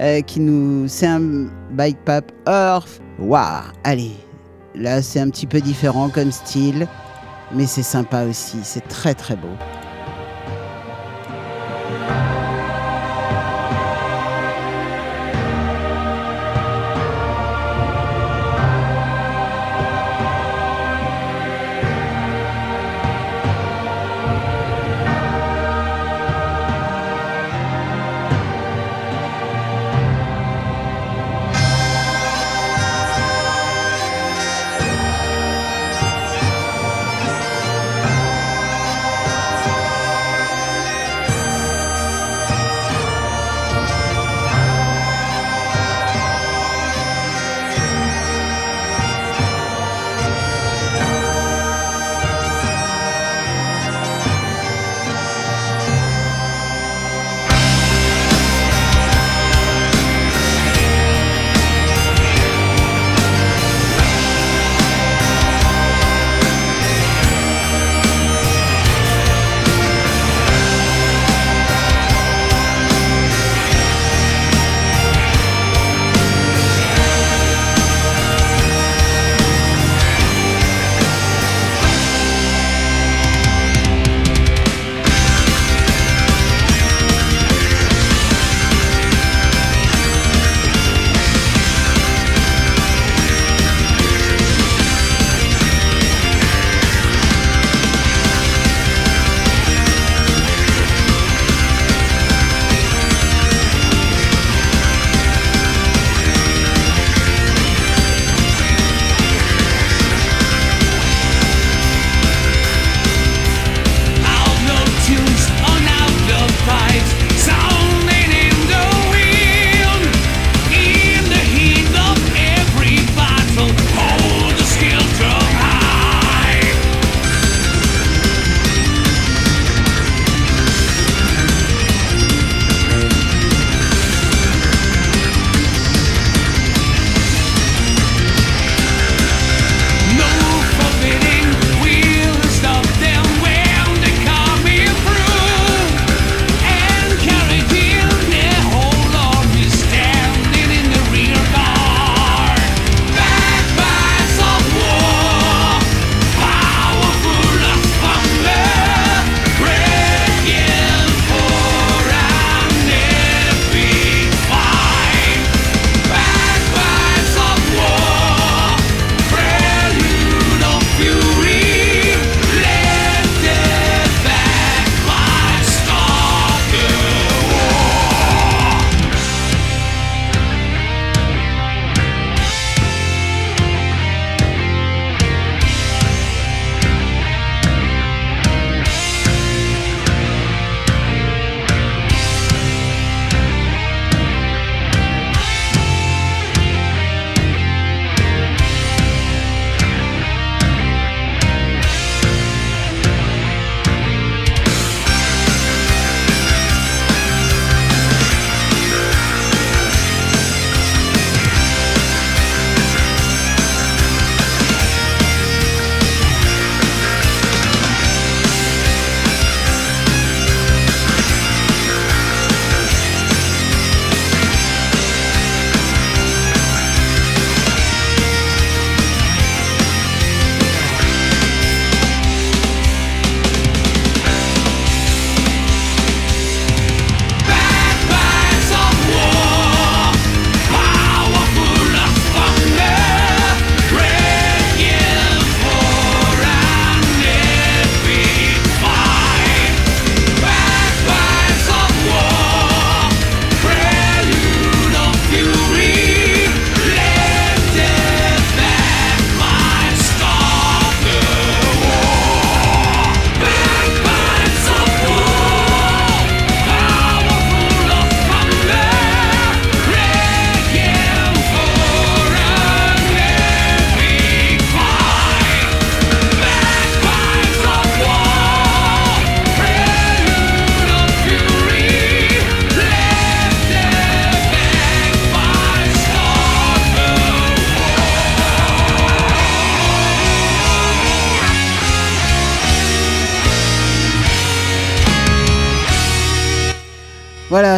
euh, 0.00 0.20
qui 0.22 0.40
nous. 0.40 0.88
C'est 0.88 1.06
un 1.06 1.46
bike 1.70 1.98
pop 2.04 2.32
Earth. 2.48 3.00
Waouh, 3.18 3.62
allez. 3.84 4.12
Là, 4.74 5.00
c'est 5.02 5.20
un 5.20 5.30
petit 5.30 5.46
peu 5.46 5.60
différent 5.60 6.10
comme 6.10 6.32
style, 6.32 6.86
mais 7.54 7.66
c'est 7.66 7.82
sympa 7.82 8.24
aussi. 8.24 8.58
C'est 8.62 8.86
très 8.88 9.14
très 9.14 9.36
beau. 9.36 9.48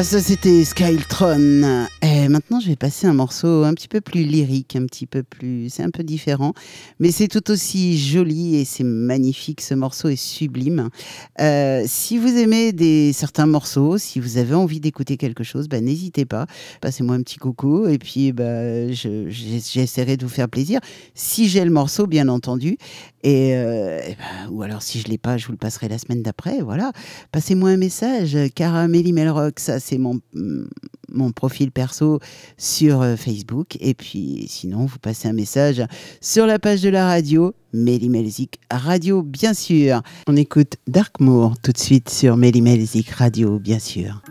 Ça 0.03 0.20
c'était 0.20 0.64
Skyltron. 0.64 1.86
Et 2.03 2.28
maintenant, 2.28 2.61
je 2.61 2.68
vais 2.68 2.76
passer 2.76 3.09
un 3.09 3.14
morceau 3.14 3.64
un 3.64 3.74
petit 3.74 3.88
peu 3.88 4.01
plus 4.01 4.22
lyrique, 4.22 4.76
un 4.76 4.86
petit 4.86 5.07
peu 5.07 5.24
plus. 5.24 5.70
C'est 5.70 5.82
un 5.82 5.90
peu 5.90 6.05
différent, 6.05 6.55
mais 7.01 7.11
c'est 7.11 7.26
tout 7.26 7.51
aussi 7.51 7.99
joli 7.99 8.57
et 8.57 8.64
c'est 8.64 8.84
magnifique. 8.84 9.61
Ce 9.61 9.74
morceau 9.74 10.09
est 10.09 10.16
sublime. 10.16 10.88
Euh, 11.40 11.82
si 11.86 12.16
vous 12.16 12.28
aimez 12.36 12.72
des, 12.72 13.12
certains 13.12 13.46
morceaux, 13.46 13.99
si 13.99 14.20
vous 14.20 14.38
avez 14.38 14.55
envie 14.55 14.78
d'écouter 14.78 15.16
quelque 15.16 15.42
chose, 15.42 15.68
bah, 15.68 15.80
n'hésitez 15.80 16.24
pas. 16.24 16.46
Passez-moi 16.80 17.16
un 17.16 17.22
petit 17.22 17.38
coucou 17.38 17.88
et 17.88 17.99
puis 17.99 18.30
bah, 18.30 18.92
j'essaierai 18.92 20.16
de 20.16 20.24
vous 20.24 20.32
faire 20.32 20.49
plaisir. 20.49 20.78
Si 21.14 21.49
j'ai 21.49 21.64
le 21.64 21.72
morceau, 21.72 22.07
bien 22.07 22.28
entendu. 22.28 22.78
Et, 23.25 23.55
euh, 23.55 24.01
ben, 24.07 24.51
ou 24.51 24.62
alors, 24.62 24.83
si 24.83 25.01
je 25.01 25.09
l'ai 25.09 25.19
pas, 25.19 25.37
je 25.37 25.47
vous 25.47 25.53
le 25.53 25.59
passerai 25.59 25.89
la 25.89 25.99
semaine 25.99 26.23
d'après. 26.23 26.61
Voilà. 26.61 26.93
Passez-moi 27.33 27.71
un 27.71 27.77
message. 27.77 28.37
Caramelli 28.55 29.12
Melrock, 29.12 29.59
ça 29.59 29.81
c'est 29.81 29.99
mon, 29.99 30.21
mon 31.09 31.33
profil 31.33 31.71
perso 31.71 32.21
sur 32.57 33.03
euh, 33.03 33.16
Facebook. 33.16 33.77
Et 33.81 33.95
puis 33.95 34.47
sinon, 34.49 34.87
vous 34.87 34.99
passez 34.99 35.29
un 35.29 35.33
message 35.33 35.83
sur 36.21 36.47
la 36.47 36.59
page 36.59 36.83
de 36.83 36.89
la 36.89 37.07
radio, 37.07 37.55
Melly 37.73 38.09
Melzik 38.09 38.61
Radio, 38.71 39.23
bien 39.23 39.55
sûr. 39.55 40.03
On 40.27 40.37
écoute 40.37 40.77
Darkmoor 40.87 41.59
tout 41.62 41.73
de 41.73 41.79
suite 41.79 42.11
sur 42.11 42.37
Melly 42.37 42.62
Melzik 42.62 43.11
Radio, 43.11 43.59
bien 43.59 43.79
sûr. 43.79 44.23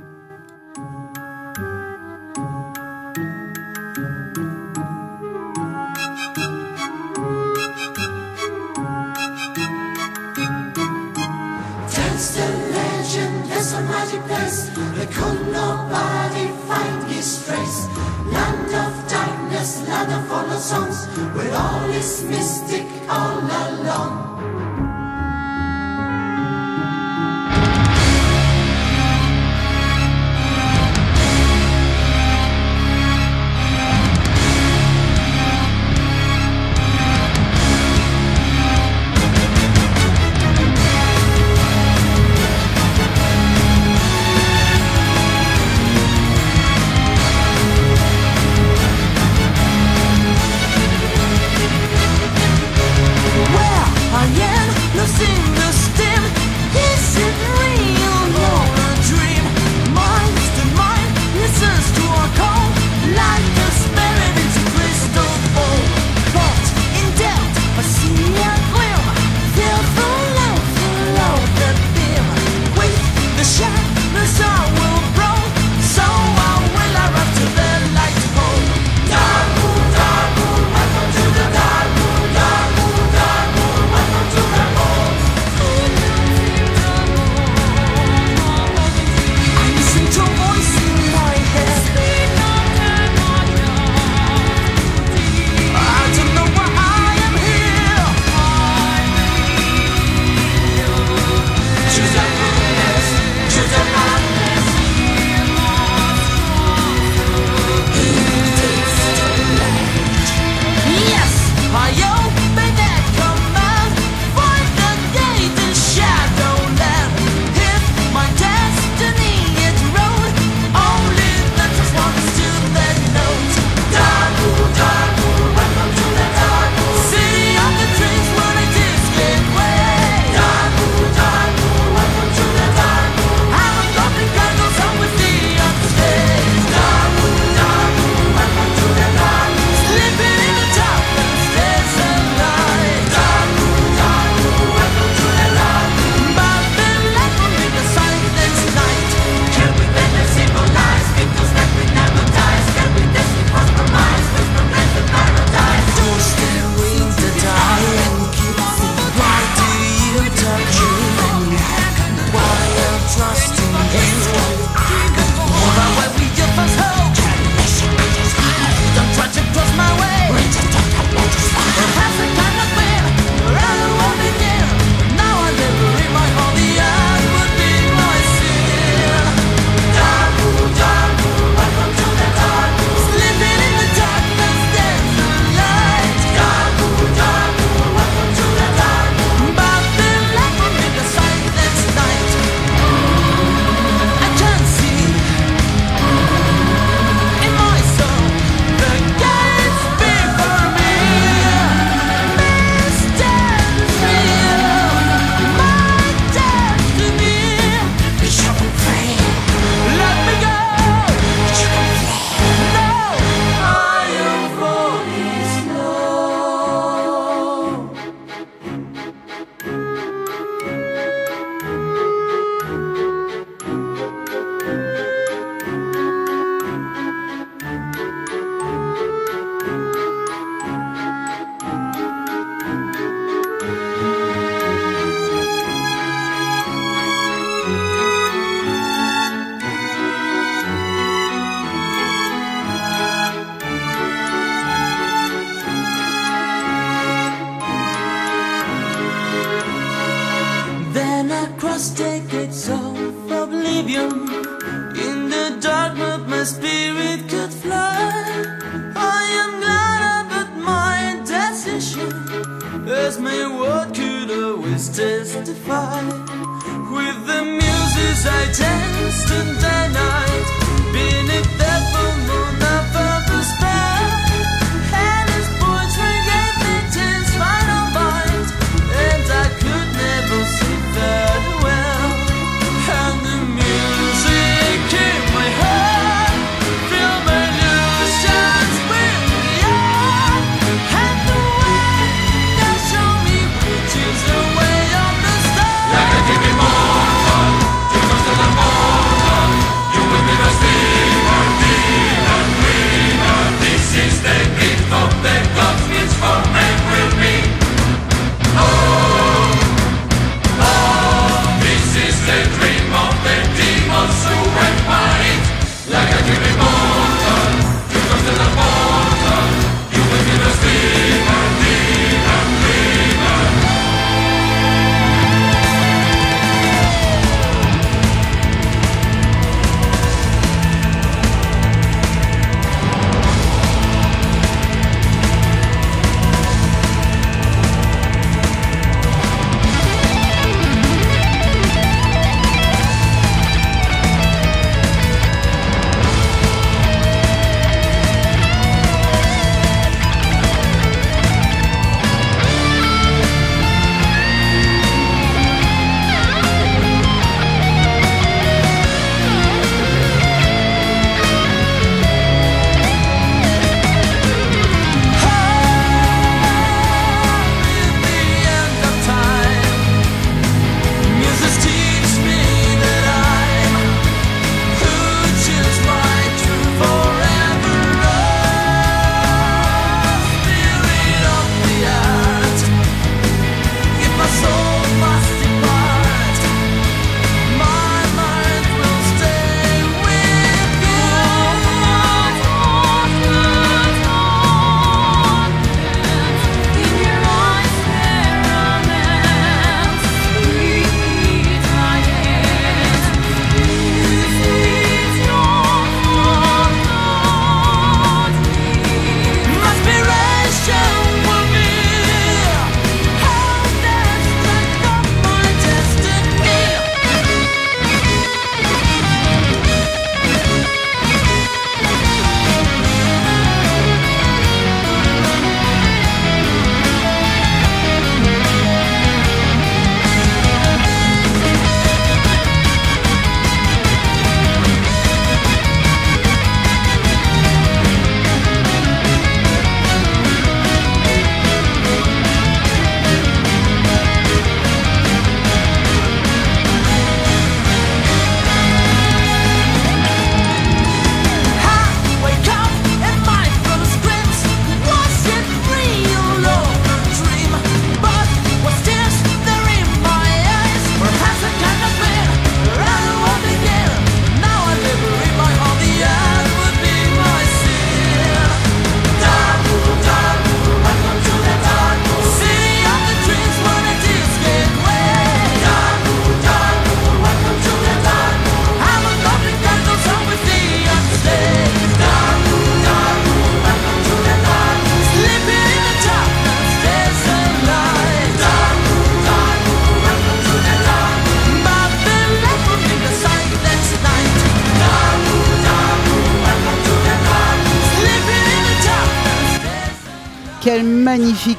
Songs 20.60 21.06
Where 21.36 21.54
all 21.56 21.90
is 21.92 22.24
mystic 22.24 22.86
all 23.10 23.40
along 23.40 24.37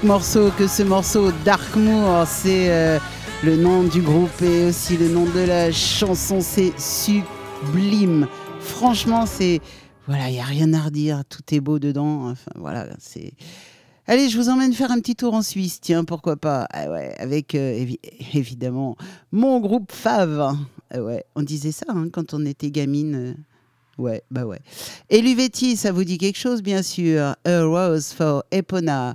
morceau 0.03 0.51
que 0.57 0.67
ce 0.67 0.83
morceau 0.83 1.31
Darkmoor, 1.45 2.27
c'est 2.27 2.71
euh, 2.71 2.99
le 3.45 3.57
nom 3.57 3.83
du 3.85 4.01
groupe 4.01 4.43
et 4.43 4.67
aussi 4.67 4.97
le 4.97 5.09
nom 5.09 5.25
de 5.25 5.41
la 5.47 5.73
chanson, 5.73 6.41
c'est 6.41 6.73
sublime. 6.79 8.29
Franchement, 8.61 9.27
c'est 9.27 9.61
voilà, 10.07 10.31
il 10.31 10.37
y 10.37 10.41
a 10.41 10.45
rien 10.45 10.73
à 10.73 10.81
redire, 10.81 11.23
tout 11.29 11.43
est 11.55 11.61
beau 11.61 11.79
dedans. 11.79 12.31
Enfin 12.31 12.51
voilà, 12.57 12.87
c'est 12.99 13.33
Allez, 14.07 14.31
je 14.31 14.39
vous 14.39 14.49
emmène 14.49 14.73
faire 14.73 14.91
un 14.91 15.01
petit 15.01 15.15
tour 15.17 15.35
en 15.35 15.43
Suisse, 15.43 15.81
tiens, 15.83 16.05
pourquoi 16.05 16.37
pas 16.37 16.67
Ah 16.71 16.91
ouais, 16.91 17.15
avec 17.19 17.55
euh, 17.55 17.73
évi- 17.75 17.99
évidemment 18.35 18.97
mon 19.33 19.61
groupe 19.61 19.93
Fave. 19.93 20.55
Ah 20.91 21.03
ouais, 21.03 21.25
on 21.35 21.43
disait 21.43 21.73
ça 21.73 21.85
hein, 21.91 22.09
quand 22.11 22.33
on 22.33 22.47
était 22.47 22.71
gamine. 22.71 23.15
euh. 23.15 23.35
Ouais, 23.99 24.23
bah 24.31 24.45
ouais. 24.47 24.61
Et 25.11 25.21
Luvetti, 25.21 25.77
ça 25.77 25.91
vous 25.93 26.05
dit 26.05 26.19
quelque 26.19 26.39
chose, 26.39 26.63
bien 26.63 26.83
sûr. 26.83 27.35
A 27.45 27.63
Rose 27.65 28.13
for 28.17 28.45
Epona. 28.53 29.15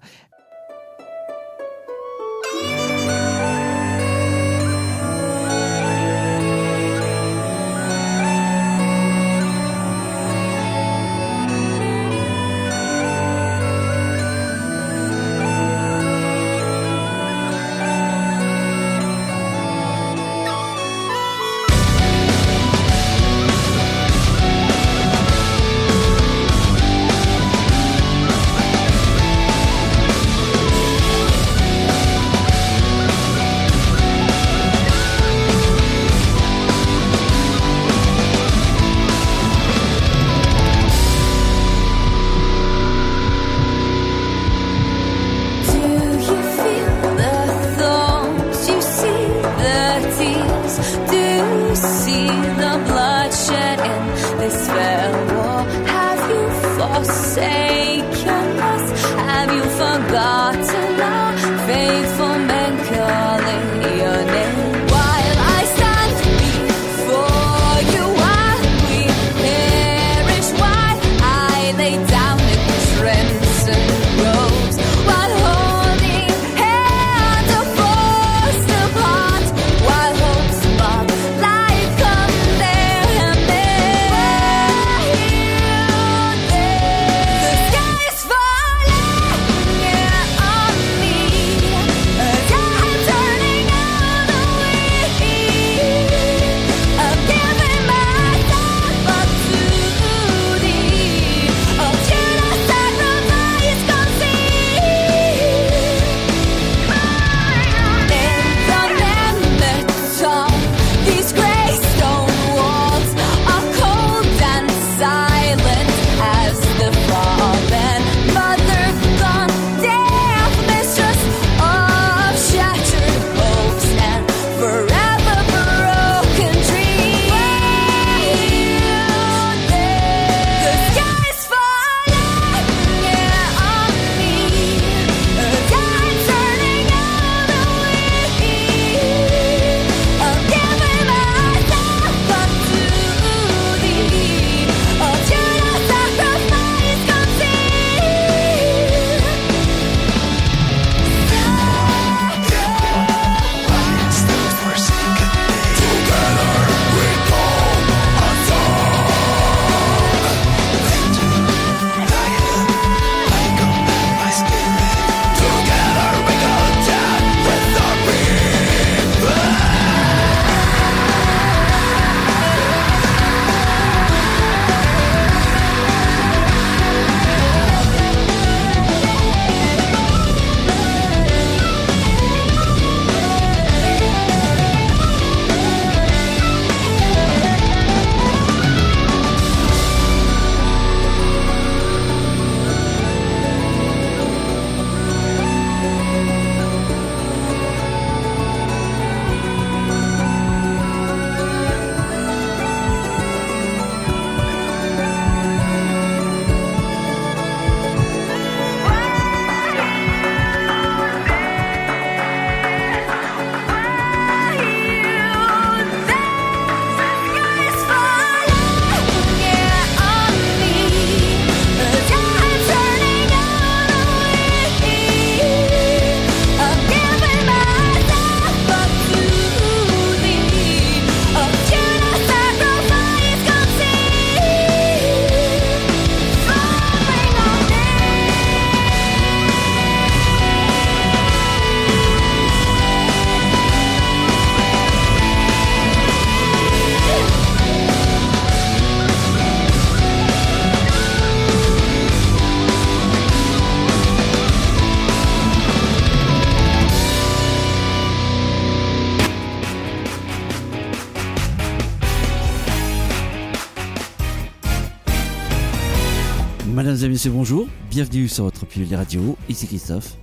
bienvenue 267.93 268.27
sur 268.27 268.45
votre 268.45 268.65
pilule 268.65 268.95
radio, 268.95 269.37
ici 269.49 269.67
Christophe. 269.67 270.17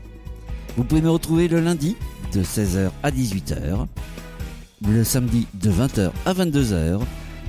Vous 0.77 0.83
pouvez 0.83 1.01
me 1.01 1.09
retrouver 1.09 1.47
le 1.47 1.61
lundi 1.61 1.97
de 2.33 2.43
16h 2.43 2.91
à 3.05 3.13
18h, 3.13 3.87
le 4.89 5.05
samedi 5.05 5.47
de 5.55 5.71
20h 5.71 6.11
à 6.27 6.35
22h 6.35 6.99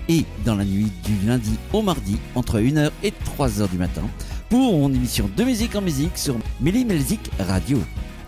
et 0.10 0.24
dans 0.46 0.54
la 0.54 0.64
nuit 0.64 0.92
du 1.04 1.16
lundi 1.26 1.58
au 1.74 1.82
mardi 1.82 2.20
entre 2.36 2.60
1h 2.60 2.92
et 3.02 3.12
3h 3.36 3.68
du 3.72 3.80
matin 3.80 4.04
pour 4.52 4.60
mon 4.74 4.94
émission 4.94 5.28
de 5.36 5.44
musique 5.44 5.76
en 5.76 5.82
musique 5.82 6.16
sur 6.20 6.36
Millie 6.60 6.86
Melzik 6.86 7.32
Radio. 7.40 7.80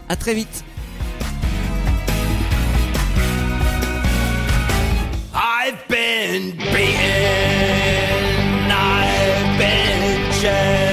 A 0.09 0.15
très 0.15 0.33
vite 0.33 0.63
I've 5.35 5.77
been 5.87 6.57
I've 8.67 9.57
been 9.59 10.92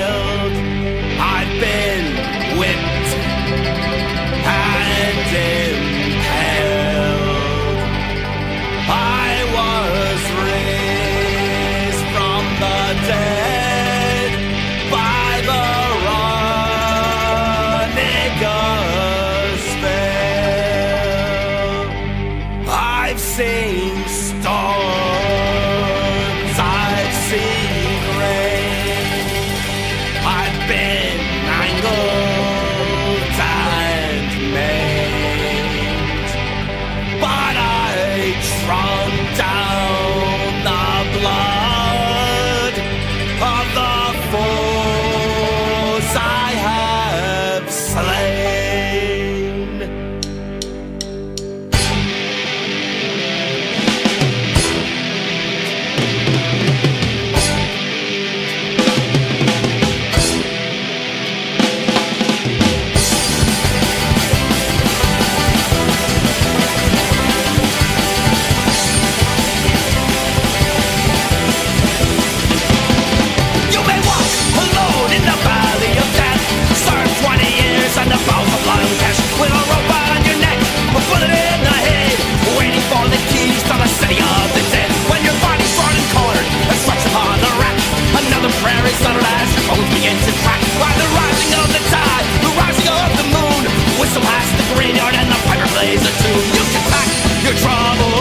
tune. 95.86 95.96
You 95.96 96.64
can 96.72 96.84
pack 96.90 97.08
your 97.42 97.54
troubles. 97.54 98.19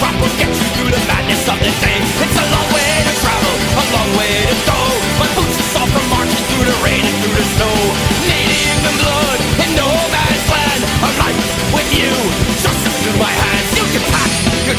crop 0.00 0.16
will 0.16 0.32
get 0.40 0.48
you 0.48 0.66
through 0.72 0.88
the 0.88 1.02
madness 1.04 1.44
of 1.44 1.60
the 1.60 1.72
day. 1.84 2.00
It's 2.24 2.38
a 2.40 2.46
long 2.56 2.68
way 2.72 2.90
to 3.04 3.12
travel, 3.20 3.54
a 3.76 3.84
long 3.92 4.10
way 4.16 4.32
to 4.48 4.56
go. 4.64 4.80
My 5.20 5.28
boots 5.36 5.60
are 5.60 5.70
soft 5.76 5.92
from 5.92 6.06
marching 6.08 6.44
through 6.48 6.66
the 6.72 6.78
rain 6.80 7.04
and 7.04 7.16
through 7.20 7.36
the 7.36 7.46
snow. 7.52 7.76
Native 8.24 8.80
in 8.88 8.96
blood, 8.96 9.38
in 9.60 9.70
no 9.76 9.88
man's 10.08 10.46
land. 10.48 10.80
A 11.04 11.08
life 11.20 11.44
with 11.76 11.90
you, 11.92 12.12
justice 12.64 12.96
through 13.04 13.20
my 13.20 13.28
hands. 13.28 13.68
You 13.76 13.84
can 13.92 14.04
pack 14.08 14.30
your 14.64 14.78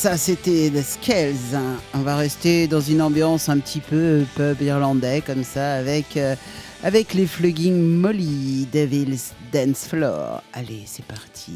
Ça, 0.00 0.16
c'était 0.16 0.70
The 0.70 0.82
Scales. 0.82 1.60
On 1.92 1.98
va 1.98 2.16
rester 2.16 2.66
dans 2.66 2.80
une 2.80 3.02
ambiance 3.02 3.50
un 3.50 3.58
petit 3.58 3.80
peu 3.80 4.24
pub 4.34 4.62
irlandais, 4.62 5.20
comme 5.20 5.44
ça, 5.44 5.74
avec, 5.74 6.16
euh, 6.16 6.34
avec 6.82 7.12
les 7.12 7.26
Flugging 7.26 7.78
Molly 7.78 8.66
Devil's 8.72 9.34
Dance 9.52 9.84
Floor. 9.88 10.42
Allez, 10.54 10.84
c'est 10.86 11.04
parti. 11.04 11.52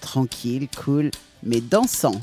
Tranquille, 0.00 0.68
cool, 0.82 1.10
mais 1.42 1.60
dansant. 1.60 2.18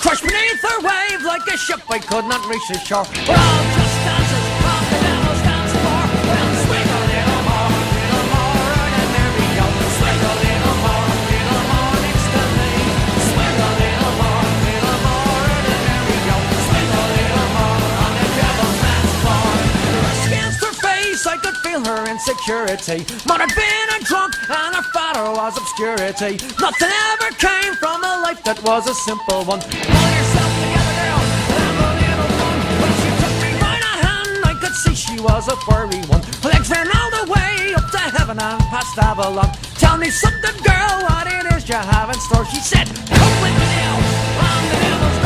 Crushed 0.00 0.22
beneath 0.22 0.62
her 0.62 0.80
wave 0.80 1.22
like 1.24 1.46
a 1.46 1.56
ship 1.58 1.80
I 1.90 1.98
could 1.98 2.24
not 2.24 2.48
reach 2.48 2.68
the 2.68 2.78
shore. 2.78 3.85
Insecurity. 22.26 23.06
Might 23.26 23.40
have 23.40 23.54
been 23.54 23.88
a 23.94 24.04
drunk, 24.04 24.34
and 24.50 24.74
her 24.74 24.82
father 24.90 25.30
was 25.30 25.56
obscurity. 25.56 26.42
Nothing 26.60 26.90
ever 27.14 27.30
came 27.38 27.74
from 27.74 28.02
a 28.02 28.20
life 28.22 28.42
that 28.44 28.58
was 28.64 28.88
a 28.88 28.94
simple 28.94 29.44
one. 29.44 29.60
Pull 29.60 29.70
yourself 29.70 30.50
together, 30.58 30.94
girl, 31.06 31.22
have 31.54 31.78
a 31.86 31.90
little 32.02 32.30
fun. 32.34 32.58
When 32.82 32.92
she 32.98 33.10
took 33.22 33.34
me 33.38 33.50
by 33.62 33.76
the 33.78 33.92
hand, 34.02 34.42
I 34.42 34.54
could 34.58 34.74
see 34.74 34.94
she 34.94 35.20
was 35.20 35.46
a 35.46 35.56
furry 35.70 36.02
one. 36.10 36.22
Her 36.42 36.50
legs 36.50 36.70
ran 36.70 36.90
all 36.90 37.10
the 37.14 37.30
way 37.30 37.74
up 37.74 37.90
to 37.94 37.98
heaven 37.98 38.38
and 38.42 38.60
past 38.74 38.98
Avalon. 38.98 39.50
Tell 39.78 39.96
me 39.96 40.10
something, 40.10 40.56
girl, 40.66 40.94
what 41.06 41.30
it 41.30 41.46
is 41.54 41.68
you 41.68 41.78
have 41.78 42.10
in 42.10 42.18
store. 42.18 42.44
She 42.46 42.58
said, 42.58 42.90
Come 42.90 43.36
with 43.38 43.54
me 43.54 43.66
now, 43.78 43.94
on 44.42 44.62
the 44.66 44.76
devil's 44.82 45.25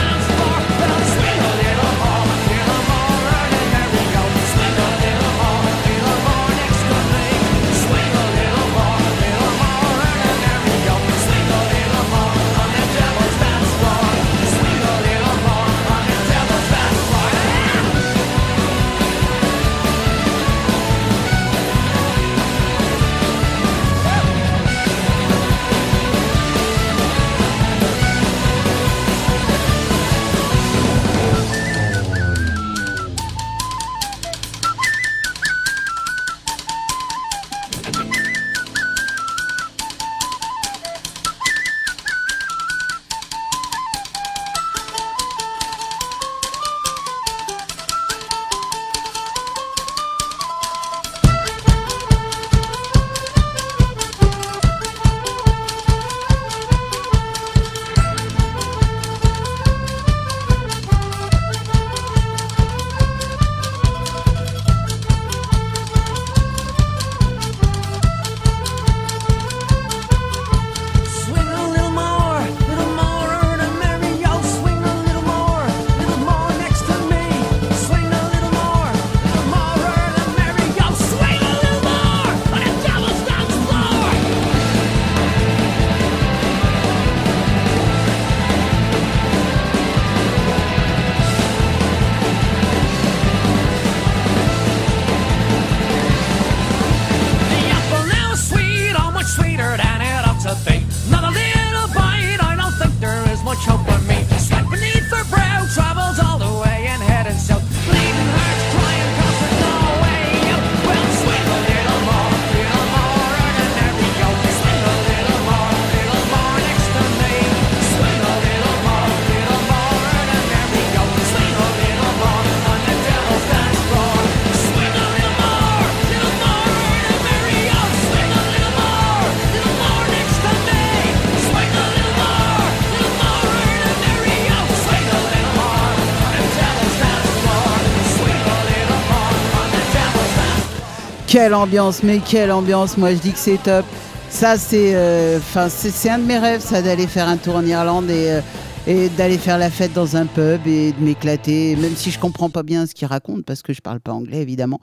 Quelle 141.31 141.55
ambiance, 141.55 142.03
mais 142.03 142.19
quelle 142.19 142.51
ambiance, 142.51 142.99
moi 142.99 143.15
je 143.15 143.21
dis 143.21 143.31
que 143.31 143.39
c'est 143.39 143.63
top. 143.63 143.85
Ça 144.31 144.59
c'est 144.59 144.97
euh, 144.97 145.39
enfin 145.39 145.69
c'est 145.69 145.93
c'est 145.93 146.11
un 146.11 146.19
de 146.19 146.25
mes 146.25 146.39
rêves 146.39 146.61
ça 146.61 146.83
d'aller 146.83 147.07
faire 147.07 147.29
un 147.29 147.37
tour 147.37 147.55
en 147.55 147.65
Irlande 147.65 148.11
et, 148.11 148.33
euh, 148.33 148.41
et 148.89 149.09
d'aller 149.11 149.39
faire 149.39 149.57
la 149.57 149.71
fête 149.71 149.93
dans 149.93 150.17
un 150.17 150.27
pub 150.27 150.67
et 150.67 150.91
de 150.91 151.01
m'éclater, 151.01 151.77
même 151.77 151.95
si 151.95 152.11
je 152.11 152.19
comprends 152.19 152.51
pas 152.51 152.65
bien 152.65 152.85
ce 152.85 152.95
qu'ils 152.95 153.07
racontent 153.07 153.43
parce 153.47 153.63
que 153.63 153.73
je 153.73 153.81
parle 153.81 154.01
pas 154.01 154.11
anglais 154.11 154.39
évidemment. 154.43 154.81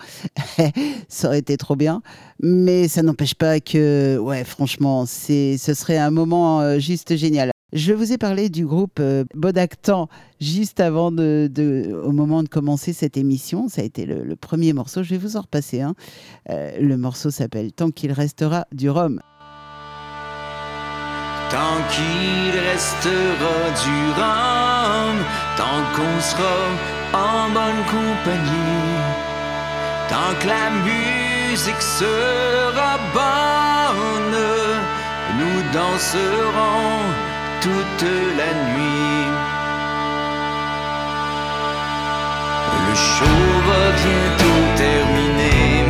ça 1.09 1.27
aurait 1.27 1.39
été 1.39 1.57
trop 1.57 1.75
bien, 1.75 2.01
mais 2.41 2.87
ça 2.87 3.03
n'empêche 3.03 3.35
pas 3.35 3.59
que 3.59 4.17
ouais, 4.17 4.45
franchement, 4.45 5.05
c'est 5.05 5.57
ce 5.57 5.73
serait 5.73 5.97
un 5.97 6.11
moment 6.11 6.61
euh, 6.61 6.79
juste 6.79 7.17
génial. 7.17 7.51
Je 7.73 7.91
vous 7.91 8.13
ai 8.13 8.17
parlé 8.17 8.47
du 8.47 8.65
groupe 8.65 8.99
euh, 9.01 9.25
Bodactan 9.35 10.07
juste 10.39 10.79
avant 10.79 11.11
de, 11.11 11.51
au 12.01 12.13
moment 12.13 12.41
de 12.41 12.47
commencer 12.47 12.93
cette 12.93 13.17
émission. 13.17 13.67
Ça 13.67 13.81
a 13.81 13.83
été 13.83 14.05
le, 14.05 14.23
le 14.23 14.35
premier 14.37 14.71
morceau. 14.71 15.03
Je 15.03 15.09
vais 15.09 15.17
vous 15.17 15.35
en 15.35 15.41
repasser 15.41 15.81
un. 15.81 15.93
Euh, 16.49 16.79
le 16.79 16.95
morceau 16.95 17.29
s'appelle 17.29 17.73
Tant 17.73 17.91
qu'il 17.91 18.13
restera 18.13 18.67
du 18.71 18.89
rhum. 18.89 19.19
Tant 21.49 21.77
qu'il 21.91 22.57
restera 22.71 23.55
du 23.83 23.99
rhum, 24.15 25.17
tant 25.57 25.83
qu'on 25.93 26.21
sera 26.21 26.55
en 27.13 27.49
bonne 27.49 27.83
compagnie, 27.85 28.97
tant 30.09 30.39
que 30.39 30.47
la 30.47 30.69
musique 30.85 31.81
sera 31.81 32.97
bonne, 33.13 34.37
nous 35.37 35.61
danserons 35.73 37.36
toute 37.61 38.09
la 38.39 38.51
nuit. 38.69 39.27
Le 42.87 42.95
show 42.95 43.39
va 43.69 43.83
bientôt 44.03 44.61
terminer. 44.75 45.85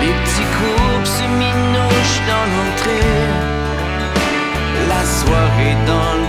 Les 0.00 0.12
petits 0.20 0.50
couples 0.58 1.06
se 1.16 1.24
minouchent 1.42 2.22
dans 2.30 2.46
l'entrée. 2.52 3.16
La 4.88 5.02
soirée 5.04 5.76
dans 5.86 6.14
le 6.22 6.27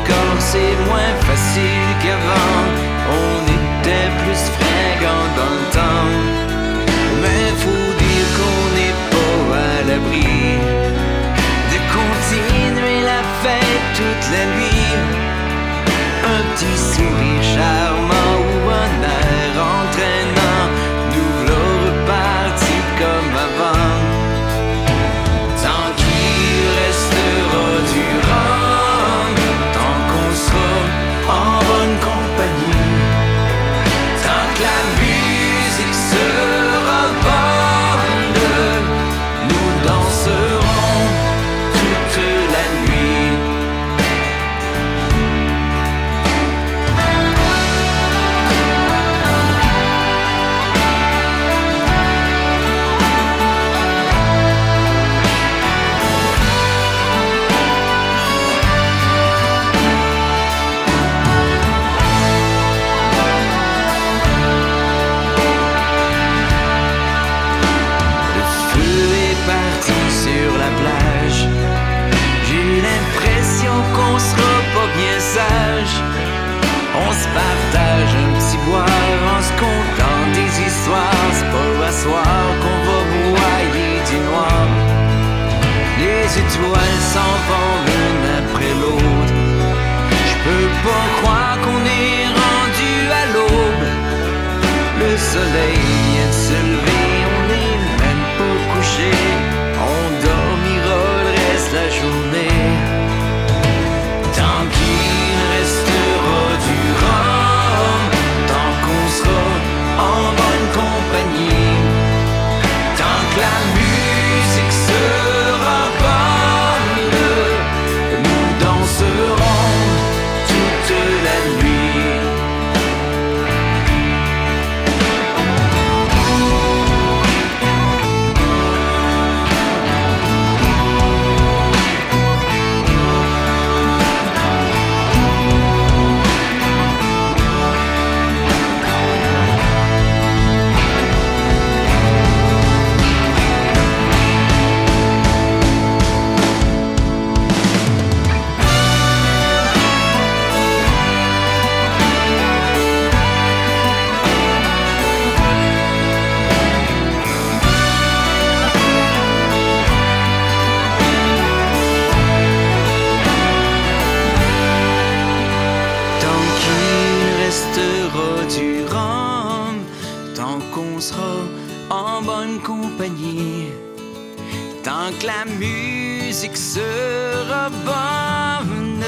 tant 174.84 175.12
que 175.20 175.26
la 175.26 175.46
musique 175.46 176.58
sera 176.58 177.70
bonne, 177.86 179.06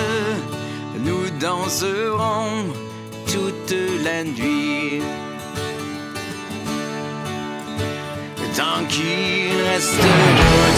nous 1.05 1.29
danserons 1.39 2.73
toute 3.27 3.75
la 4.03 4.23
nuit. 4.23 5.01
Tant 8.55 8.85
qu'il 8.89 9.51
restera 9.71 10.70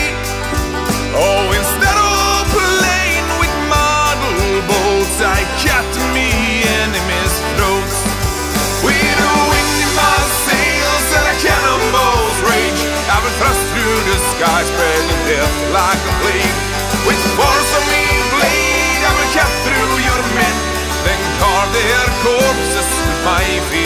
Oh, 1.16 1.48
instead 1.48 1.96
of 1.96 2.44
playing 2.52 3.24
with 3.40 3.54
model 3.72 4.60
boats, 4.68 5.16
I 5.24 5.40
cut 5.64 5.88
me 6.12 6.28
enemies' 6.84 7.36
throats. 7.56 7.96
With 8.84 9.00
a 9.00 9.36
wind 9.48 9.76
in 9.80 9.92
my 9.96 10.18
sails 10.44 11.08
and 11.16 11.26
a 11.32 11.36
cannonball's 11.40 12.38
rage, 12.44 12.82
I 13.08 13.16
will 13.24 13.36
thrust 13.40 13.64
through 13.72 13.98
the 14.12 14.18
sky, 14.36 14.60
spreading 14.68 15.22
death 15.24 15.56
like 15.72 16.02
a 16.04 16.14
plague. 16.20 16.58
With 17.08 17.20
force 17.32 17.72
of 17.80 17.84
me 17.88 18.04
blade, 18.36 19.02
I 19.08 19.12
will 19.16 19.30
cut 19.32 19.52
through 19.64 19.92
your 20.04 20.22
men, 20.36 20.56
then 21.00 21.20
carve 21.40 21.72
their 21.72 22.04
corpses 22.20 22.90
with 23.08 23.20
my 23.24 23.44
fearful 23.72 23.85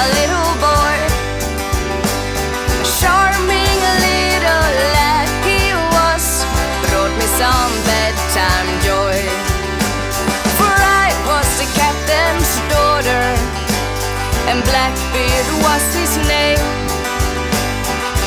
a 0.00 0.08
little 0.16 0.52
boy. 0.64 0.96
A 2.80 2.86
charming 3.00 3.80
little 4.06 4.68
lad 4.96 5.28
he 5.44 5.76
was, 5.92 6.24
brought 6.88 7.12
me 7.20 7.26
some 7.36 7.72
bedtime 7.84 8.70
joy. 8.80 9.20
For 10.56 10.72
I 11.04 11.12
was 11.28 11.48
the 11.60 11.68
captain's 11.76 12.52
daughter, 12.72 13.24
and 14.48 14.64
Blackbeard 14.64 15.48
was 15.66 15.84
his 15.92 16.12
name. 16.32 16.64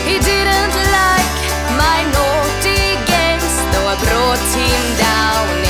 He 0.05 0.21
didn't 0.29 0.75
like 0.99 1.37
my 1.73 1.99
naughty 2.13 2.85
games, 3.09 3.53
though 3.73 3.87
I 3.93 3.97
brought 4.05 4.45
him 4.53 4.83
down 5.01 5.62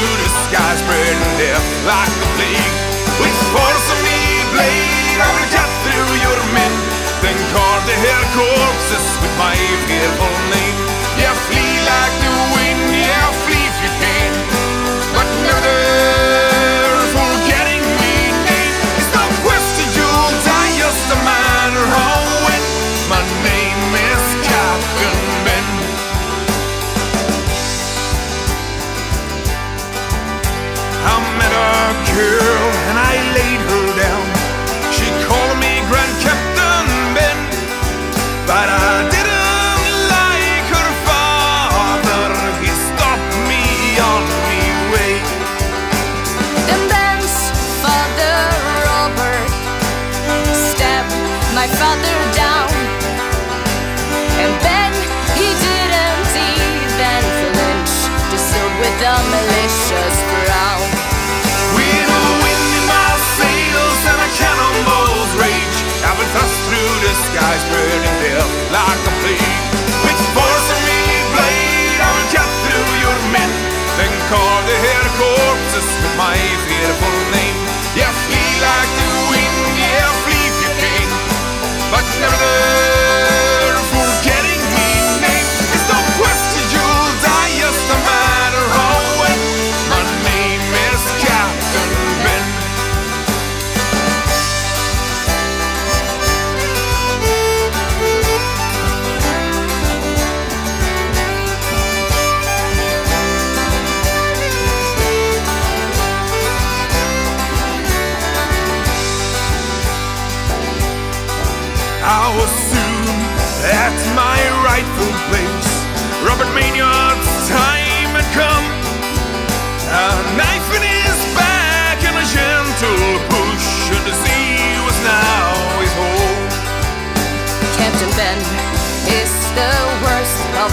the 0.00 0.30
sky, 0.48 0.72
spreading 0.76 1.20
death 1.36 1.66
like 1.84 2.14
a 2.24 2.28
plague. 2.36 2.76
Which 3.20 3.40
force 3.52 3.86
of 3.92 4.00
me, 4.00 4.20
blade, 4.52 5.18
I 5.20 5.28
will 5.36 5.48
cut 5.52 5.70
through 5.84 6.12
your 6.24 6.40
men. 6.56 6.72
Then 7.20 7.36
carve 7.52 7.84
the 7.84 7.96
hell 8.00 8.24
corpses 8.32 9.06
with 9.20 9.34
my 9.36 9.56
fearful 9.84 10.36
name. 10.48 10.78
Yeah, 11.20 11.34
flee 11.46 11.76
like 11.84 12.14
the 12.24 12.32
wind. 12.54 12.59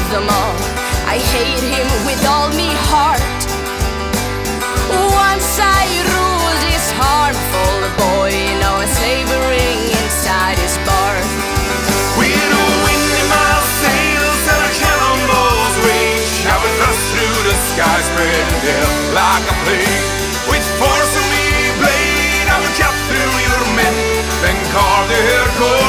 Them 0.10 0.28
all. 0.30 0.56
I 1.04 1.20
hate 1.20 1.64
him 1.64 1.88
with 2.08 2.22
all 2.24 2.48
me 2.56 2.72
heart. 2.88 3.20
Once 5.12 5.60
I 5.60 5.84
ruled 6.08 6.62
his 6.72 6.86
harmful 6.96 7.76
boy, 8.00 8.32
now 8.64 8.80
I'm 8.80 8.88
slavering 8.88 9.80
inside 10.00 10.56
his 10.64 10.80
bar. 10.88 11.16
With 12.16 12.40
a 12.40 12.66
wind 12.88 13.10
in 13.20 13.28
my 13.28 13.52
sails 13.84 14.44
and 14.48 14.62
a 14.64 14.72
cannonball's 14.80 15.76
rage, 15.84 16.36
I 16.48 16.56
will 16.56 16.76
thrust 16.80 17.04
through 17.12 17.40
the 17.44 17.56
sky, 17.76 17.98
spreading 18.08 18.60
death 18.64 18.96
like 19.12 19.46
a 19.52 19.56
plague. 19.68 20.08
With 20.48 20.64
force 20.80 21.14
of 21.20 21.26
me 21.36 21.48
blade, 21.84 22.48
I 22.48 22.58
will 22.64 22.76
cut 22.80 22.96
through 23.12 23.34
your 23.44 23.64
men, 23.76 23.96
then 24.40 24.58
carve 24.72 25.08
their 25.12 25.48
corpses 25.60 25.87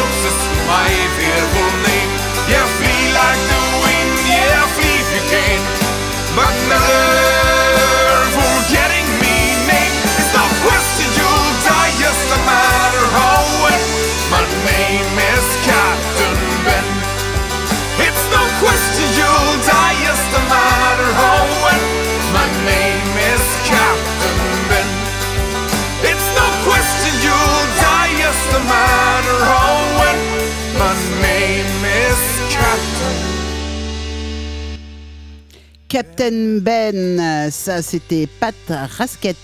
Captain 35.89 36.59
Ben, 36.60 37.51
ça 37.51 37.81
c'était 37.82 38.27
Pat 38.40 38.55
Rasket. 38.69 39.36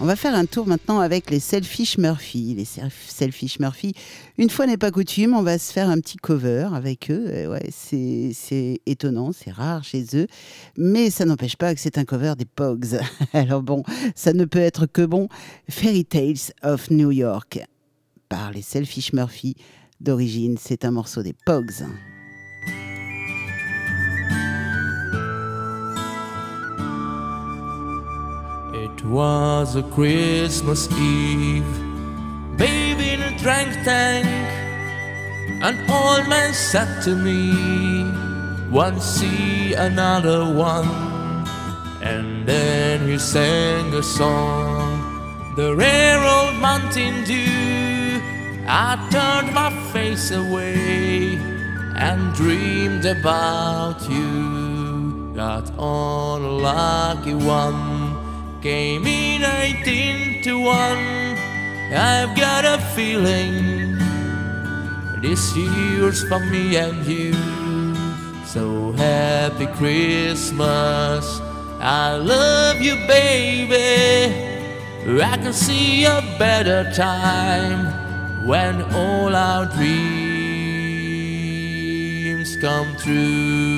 On 0.00 0.04
va 0.04 0.16
faire 0.16 0.34
un 0.34 0.44
tour 0.44 0.66
maintenant 0.66 1.00
avec 1.00 1.30
les 1.30 1.40
Selfish 1.40 1.96
Murphy. 1.96 2.54
Les 2.54 2.64
Self- 2.66 3.08
Selfish 3.08 3.58
Murphy, 3.60 3.94
une 4.36 4.50
fois 4.50 4.66
n'est 4.66 4.76
pas 4.76 4.90
coutume, 4.90 5.34
on 5.34 5.42
va 5.42 5.56
se 5.58 5.72
faire 5.72 5.88
un 5.88 6.00
petit 6.00 6.16
cover 6.18 6.68
avec 6.74 7.10
eux. 7.10 7.48
Ouais, 7.48 7.70
c'est 7.70 8.80
étonnant, 8.84 9.30
c'est 9.32 9.52
rare 9.52 9.84
chez 9.84 10.04
eux, 10.14 10.26
mais 10.76 11.08
ça 11.10 11.24
n'empêche 11.24 11.56
pas 11.56 11.74
que 11.74 11.80
c'est 11.80 11.96
un 11.96 12.04
cover 12.04 12.34
des 12.36 12.44
Pogs. 12.44 12.98
Alors 13.32 13.62
bon, 13.62 13.84
ça 14.14 14.32
ne 14.34 14.44
peut 14.44 14.58
être 14.58 14.84
que 14.86 15.06
bon. 15.06 15.28
Fairy 15.70 16.04
Tales 16.04 16.52
of 16.62 16.90
New 16.90 17.10
York 17.12 17.60
par 18.28 18.52
les 18.52 18.62
Selfish 18.62 19.12
Murphy. 19.14 19.54
D'origine, 20.00 20.56
c'est 20.60 20.84
un 20.84 20.90
morceau 20.90 21.22
des 21.22 21.34
Pogs. 21.46 21.84
It 28.76 29.04
was 29.04 29.76
a 29.76 29.84
Christmas 29.84 30.90
Eve, 30.90 31.78
baby 32.56 33.10
in 33.10 33.22
a 33.22 33.30
drink 33.38 33.72
tank. 33.84 34.26
An 35.62 35.78
old 35.88 36.28
man 36.28 36.52
said 36.52 37.00
to 37.04 37.14
me, 37.14 38.02
One 38.70 38.98
see 38.98 39.74
another 39.74 40.52
one. 40.52 40.88
And 42.02 42.48
then 42.48 43.06
he 43.06 43.16
sang 43.16 43.94
a 43.94 44.02
song, 44.02 45.54
the 45.54 45.76
rare 45.76 46.18
old 46.18 46.56
Mountain 46.56 47.22
Dew. 47.26 48.20
I 48.66 48.98
turned 49.12 49.54
my 49.54 49.70
face 49.92 50.32
away 50.32 51.36
and 51.94 52.34
dreamed 52.34 53.04
about 53.04 54.02
you. 54.10 55.32
Got 55.36 55.70
on 55.78 56.42
a 56.42 56.50
lucky 56.50 57.34
one 57.34 58.03
came 58.64 59.06
in 59.06 59.44
18 59.44 60.42
to 60.42 60.58
1. 60.58 60.72
I've 61.92 62.34
got 62.34 62.64
a 62.64 62.78
feeling 62.94 63.98
this 65.20 65.54
year's 65.54 66.26
for 66.26 66.40
me 66.40 66.78
and 66.78 67.04
you. 67.04 67.34
So 68.46 68.92
happy 68.92 69.66
Christmas. 69.66 71.40
I 71.78 72.16
love 72.16 72.80
you, 72.80 72.94
baby. 73.06 74.32
I 75.22 75.36
can 75.36 75.52
see 75.52 76.06
a 76.06 76.22
better 76.38 76.90
time 76.94 78.46
when 78.46 78.80
all 78.94 79.36
our 79.36 79.66
dreams 79.66 80.16
come 82.56 82.96
true. 82.96 83.73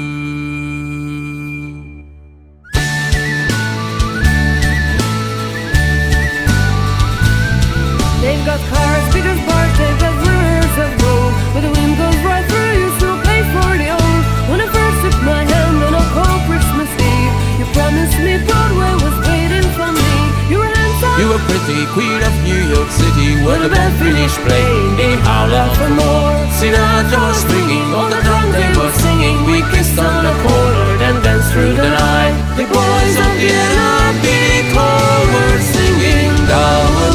When 23.46 23.62
the 23.62 23.68
band 23.68 23.94
finished 24.02 24.42
playing 24.42 24.96
They 24.96 25.14
howled 25.22 25.54
out 25.54 25.70
for 25.78 25.88
more 25.88 26.34
Sinatra 26.58 27.30
was 27.30 27.38
swinging 27.46 27.94
On 27.94 28.10
the 28.10 28.20
drum 28.26 28.50
they 28.50 28.66
were 28.74 28.90
singing. 28.90 29.38
We 29.46 29.62
kissed 29.70 29.98
on 29.98 30.24
the 30.26 30.34
corner 30.42 30.98
Then 30.98 31.22
danced 31.22 31.52
through 31.52 31.78
the 31.78 31.86
night. 31.86 32.34
The 32.58 32.66
boys 32.66 33.14
of 33.22 33.32
the 33.38 33.50
NRP 33.70 34.26
choir 34.74 35.22
were 35.30 35.60
singing. 35.62 36.34
The 36.50 36.66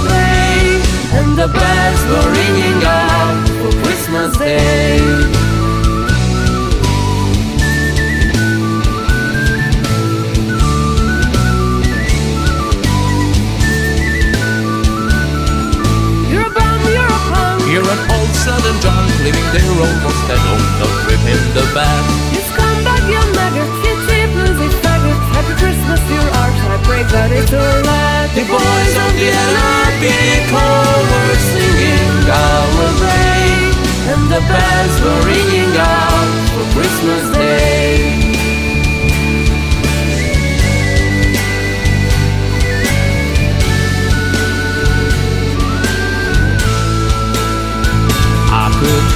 lane 0.07 0.81
And 1.19 1.29
the 1.35 1.49
bells 1.51 2.01
were 2.07 2.27
ringing 2.39 2.79
out 2.79 3.35
For 3.59 3.71
Christmas 3.83 4.37
Day 4.37 5.40
they're 19.51 19.67
almost 19.67 20.23
at 20.31 20.39
home, 20.47 20.67
don't 20.79 20.99
rip 21.07 21.19
him 21.27 21.41
the 21.51 21.65
back. 21.75 22.03
You 22.31 22.41
scumbag, 22.47 23.03
you 23.11 23.21
maggot, 23.35 23.71
you 23.83 23.93
cheap, 24.07 24.31
losing 24.31 24.73
faggot. 24.79 25.17
Happy 25.35 25.53
Christmas, 25.59 26.01
your 26.07 26.27
arse, 26.39 26.63
I 26.71 26.77
pray 26.87 27.03
that 27.03 27.29
it's 27.35 27.51
your 27.51 27.75
last. 27.83 28.31
The 28.31 28.47
boys 28.47 28.93
on 29.03 29.13
the 29.19 29.27
LRPD 29.27 30.47
call 30.47 30.99
were 31.11 31.35
singing 31.51 32.31
our 32.31 32.91
way, 33.03 33.75
and 34.11 34.23
the 34.31 34.41
bells 34.47 34.95
were 35.03 35.21
ringing 35.27 35.73
out 35.75 36.31
for 36.55 36.65
Christmas 36.71 37.23
Day. 37.35 38.30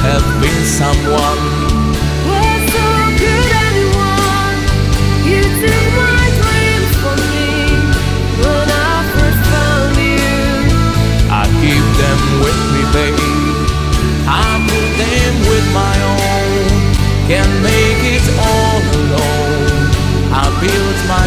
Have 0.05 0.25
been 0.41 0.63
someone. 0.65 1.41
So 2.71 2.83
anyone. 3.65 4.57
You 5.25 5.41
took 5.41 5.85
my 5.97 6.23
dreams 6.39 6.91
from 7.01 7.19
me 7.33 7.49
when 8.41 8.67
I 8.69 8.95
first 9.13 9.41
found 9.49 9.95
you. 9.97 10.29
I 11.29 11.43
keep 11.61 11.85
them 12.01 12.19
with 12.43 12.61
me, 12.73 12.81
babe. 12.93 13.57
I 14.27 14.45
put 14.69 14.89
them 15.01 15.33
with 15.49 15.67
my 15.73 15.95
own. 16.13 16.69
Can't 17.29 17.55
make 17.65 18.01
it 18.15 18.25
all 18.37 18.81
alone. 19.01 19.89
I 20.29 20.45
built 20.61 20.99
my 21.09 21.24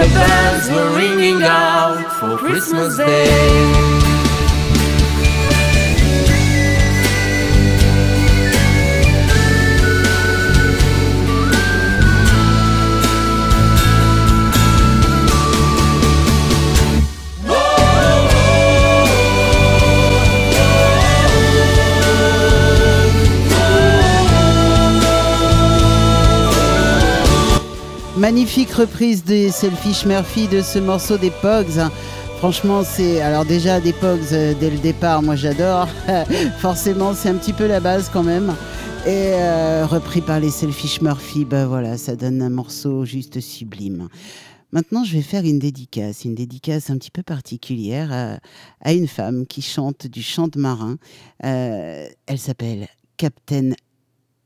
the 0.00 0.14
bells 0.14 0.70
were 0.70 0.96
ringing 0.96 1.42
out 1.42 2.10
for 2.18 2.38
Christmas 2.38 2.96
Day. 2.96 4.19
Magnifique 28.20 28.72
reprise 28.72 29.24
des 29.24 29.50
Selfish 29.50 30.04
Murphy 30.04 30.46
de 30.46 30.60
ce 30.60 30.78
morceau 30.78 31.16
des 31.16 31.30
Pogs. 31.30 31.88
Franchement, 32.36 32.82
c'est 32.84 33.22
alors 33.22 33.46
déjà 33.46 33.80
des 33.80 33.94
Pogs 33.94 34.34
euh, 34.34 34.52
dès 34.60 34.68
le 34.68 34.76
départ, 34.76 35.22
moi 35.22 35.36
j'adore. 35.36 35.88
Forcément, 36.58 37.14
c'est 37.14 37.30
un 37.30 37.36
petit 37.36 37.54
peu 37.54 37.66
la 37.66 37.80
base 37.80 38.10
quand 38.12 38.22
même. 38.22 38.54
Et 39.06 39.32
euh, 39.32 39.86
repris 39.86 40.20
par 40.20 40.38
les 40.38 40.50
Selfish 40.50 41.00
Murphy, 41.00 41.46
bah 41.46 41.64
voilà, 41.66 41.96
ça 41.96 42.14
donne 42.14 42.42
un 42.42 42.50
morceau 42.50 43.06
juste 43.06 43.40
sublime. 43.40 44.08
Maintenant, 44.70 45.02
je 45.02 45.14
vais 45.14 45.22
faire 45.22 45.46
une 45.46 45.58
dédicace, 45.58 46.26
une 46.26 46.34
dédicace 46.34 46.90
un 46.90 46.98
petit 46.98 47.10
peu 47.10 47.22
particulière 47.22 48.12
à, 48.12 48.38
à 48.82 48.92
une 48.92 49.08
femme 49.08 49.46
qui 49.46 49.62
chante 49.62 50.06
du 50.06 50.22
chant 50.22 50.48
de 50.48 50.60
marin. 50.60 50.98
Euh, 51.46 52.06
elle 52.26 52.38
s'appelle 52.38 52.86
Captain 53.16 53.70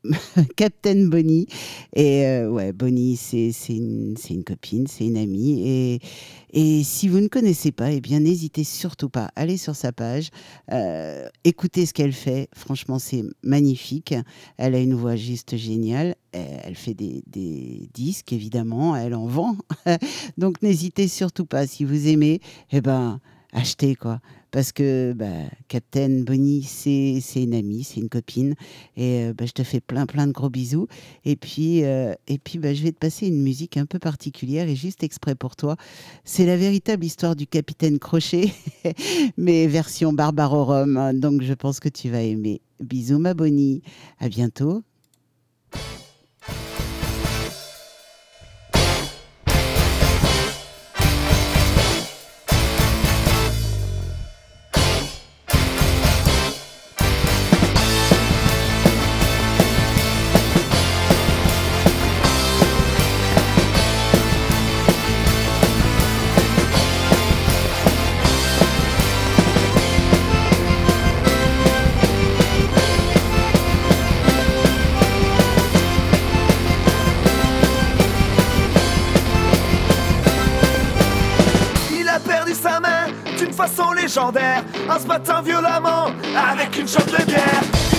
Captain 0.57 1.07
Bonnie. 1.07 1.47
Et 1.95 2.27
euh, 2.27 2.49
ouais, 2.51 2.73
Bonnie, 2.73 3.17
c'est 3.17 3.53
une, 3.69 4.15
une 4.31 4.45
copine, 4.45 4.87
c'est 4.87 5.07
une 5.07 5.17
amie. 5.17 5.63
Et, 5.67 6.01
et 6.53 6.83
si 6.85 7.09
vous 7.09 7.21
ne 7.21 7.29
connaissez 7.29 7.73
pas, 7.73 7.93
eh 7.93 8.01
bien, 8.01 8.21
n'hésitez 8.21 8.65
surtout 8.65 9.09
pas. 9.09 9.31
Allez 9.37 9.57
sur 9.57 9.75
sa 9.75 9.93
page, 9.93 10.31
euh, 10.73 11.27
écoutez 11.45 11.87
ce 11.87 11.95
qu'elle 11.95 12.13
fait. 12.13 12.49
Franchement, 12.55 12.99
c'est 12.99 13.25
magnifique. 13.43 14.15
Elle 14.57 14.75
a 14.75 14.81
une 14.81 14.95
voix 14.95 15.17
juste 15.17 15.57
géniale. 15.57 16.15
Euh, 16.37 16.59
Elle 16.65 16.75
fait 16.77 16.95
des, 16.95 17.23
des 17.27 17.89
disques, 17.95 18.33
évidemment. 18.33 18.97
Elle 18.97 19.15
en 19.15 19.27
vend. 19.27 19.57
Donc, 20.39 20.63
n'hésitez 20.63 21.09
surtout 21.09 21.47
pas. 21.47 21.67
Si 21.67 21.85
vous 21.85 22.09
aimez, 22.09 22.41
eh 22.73 22.81
ben, 22.81 23.21
achetez, 23.53 23.95
quoi 23.95 24.21
parce 24.55 24.71
que 24.71 25.13
bah, 25.17 25.27
Captain 25.67 26.21
Bonnie, 26.21 26.63
c'est 26.63 27.21
une 27.35 27.55
amie, 27.55 27.83
c'est 27.83 27.99
une 27.99 28.09
copine. 28.09 28.55
Et 28.97 29.25
euh, 29.25 29.35
bah, 29.37 29.47
je 29.47 29.51
te 29.51 29.65
fais 29.65 29.81
plein, 29.81 30.07
plein 30.07 30.29
de 30.29 30.33
gros 30.33 30.49
bisous. 30.49 30.87
Et 31.25 31.35
puis, 31.35 31.83
euh, 31.83 32.15
et 32.29 32.39
puis 32.39 32.61
bah, 32.61 32.73
je 32.73 32.85
vais 32.85 32.93
te 32.93 32.99
passer 32.99 33.27
une 33.27 33.43
musique 33.43 33.77
un 33.77 33.85
peu 33.85 33.99
particulière 33.99 34.69
et 34.69 34.77
juste 34.77 35.03
exprès 35.03 35.35
pour 35.35 35.57
toi. 35.57 35.75
C'est 36.23 36.47
la 36.47 36.57
véritable 36.57 37.05
histoire 37.05 37.35
du 37.35 37.49
capitaine 37.49 37.99
Crochet, 37.99 38.53
mais 39.37 39.67
version 39.67 40.13
Barbarorum. 40.13 41.11
Donc 41.15 41.43
je 41.43 41.55
pense 41.55 41.81
que 41.81 41.89
tu 41.89 42.09
vas 42.09 42.23
aimer. 42.23 42.61
Bisous, 42.79 43.19
ma 43.19 43.35
Bonnie. 43.35 43.83
À 44.21 44.29
bientôt. 44.29 44.85
En 84.17 84.99
se 85.01 85.07
battant 85.07 85.43
violemment 85.43 86.07
avec 86.37 86.79
une 86.79 86.87
jambe 86.87 87.07
de 87.07 87.25
bière. 87.25 87.94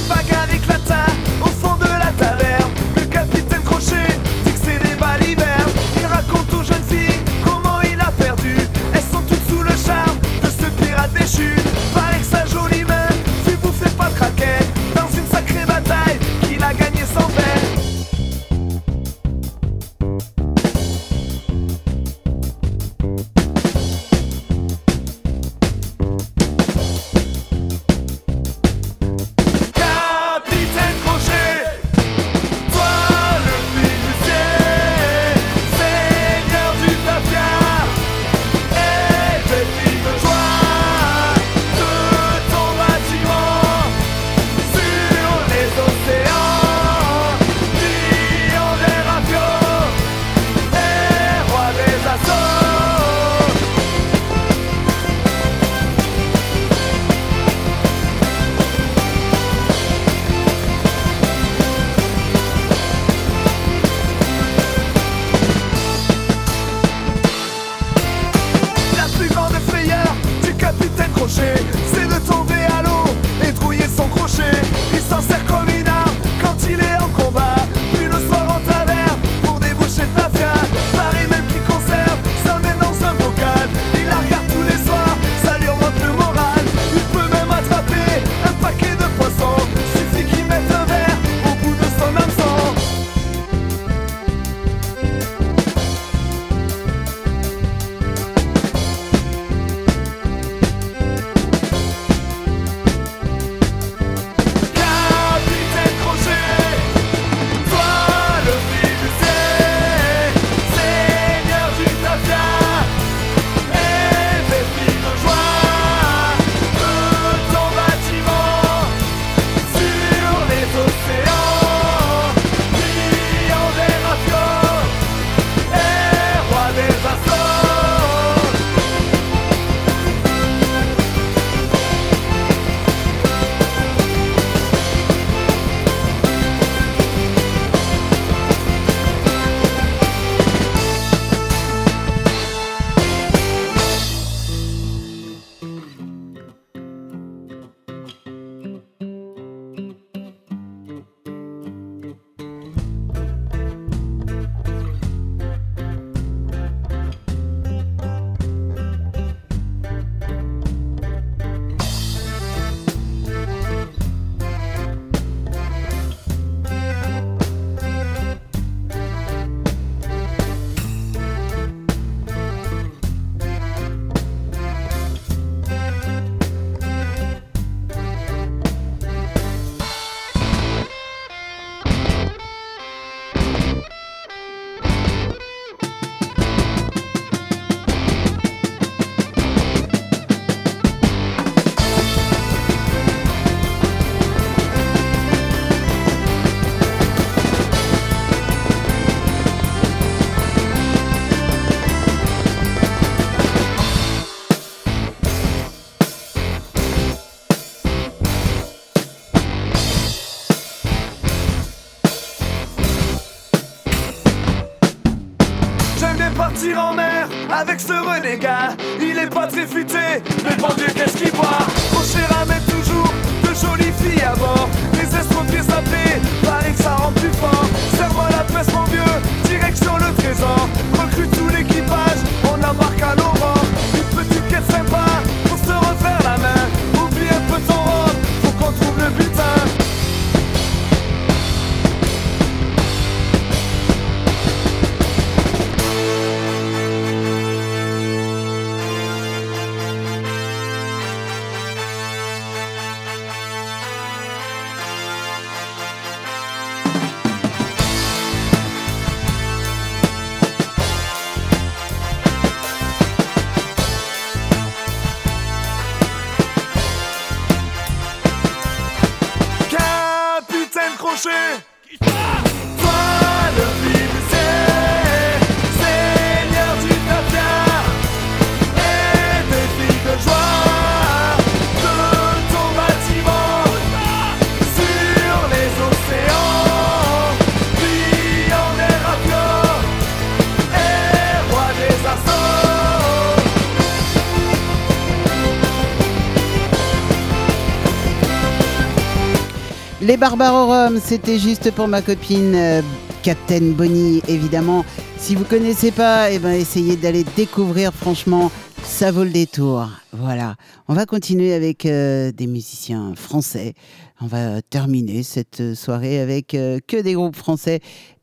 Les 300.15 300.21
Barbarorum, 300.21 301.01
c'était 301.03 301.37
juste 301.37 301.71
pour 301.71 301.89
ma 301.89 302.01
copine 302.01 302.55
euh, 302.55 302.81
Captain 303.21 303.73
Bonnie, 303.73 304.21
évidemment. 304.29 304.85
Si 305.17 305.35
vous 305.35 305.43
connaissez 305.43 305.91
pas, 305.91 306.31
eh 306.31 306.39
ben, 306.39 306.53
essayez 306.53 306.95
d'aller 306.95 307.25
découvrir, 307.35 307.93
franchement, 307.93 308.49
ça 308.81 309.11
vaut 309.11 309.25
le 309.25 309.29
détour. 309.31 309.89
Voilà. 310.13 310.55
On 310.87 310.93
va 310.93 311.05
continuer 311.05 311.53
avec 311.53 311.85
euh, 311.85 312.31
des 312.31 312.47
musiciens 312.47 313.13
français. 313.15 313.73
On 314.21 314.27
va 314.27 314.61
terminer 314.61 315.21
cette 315.21 315.75
soirée 315.75 316.21
avec 316.21 316.53
euh, 316.53 316.79
que 316.87 317.01
des 317.01 317.15
groupes 317.15 317.35
français. 317.35 317.81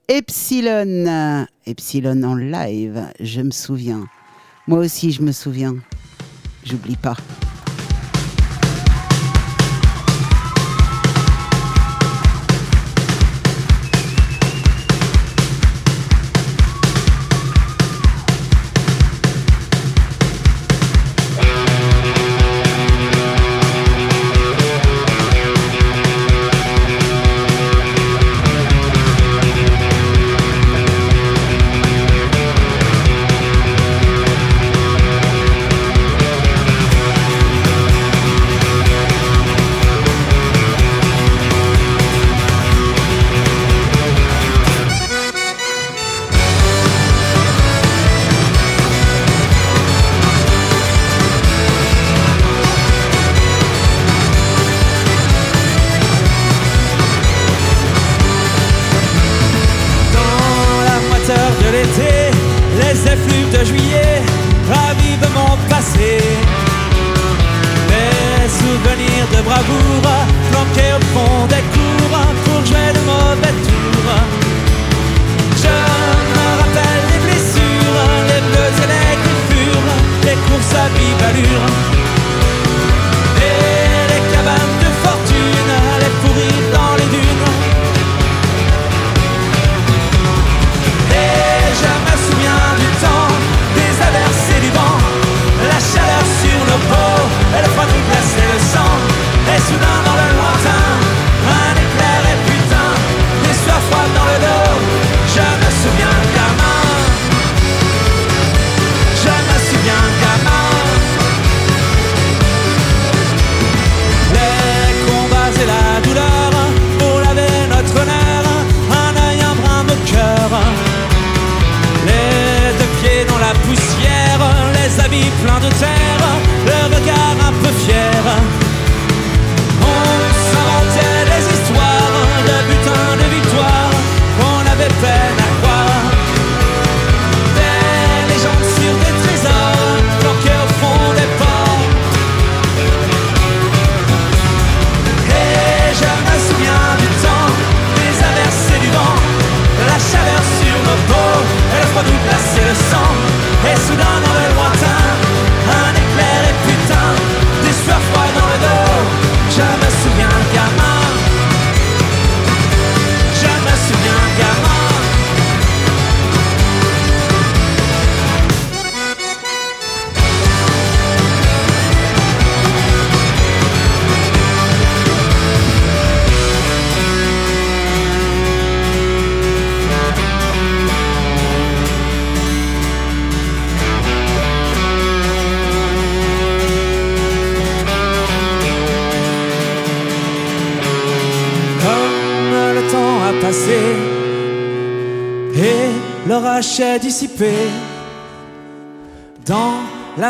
Epsilon, 0.08 1.46
Epsilon 1.66 2.22
en 2.22 2.36
live, 2.36 3.02
je 3.20 3.42
me 3.42 3.50
souviens. 3.50 4.06
Moi 4.66 4.78
aussi, 4.78 5.12
je 5.12 5.20
me 5.20 5.32
souviens. 5.32 5.74
J'oublie 6.64 6.96
pas. 6.96 7.16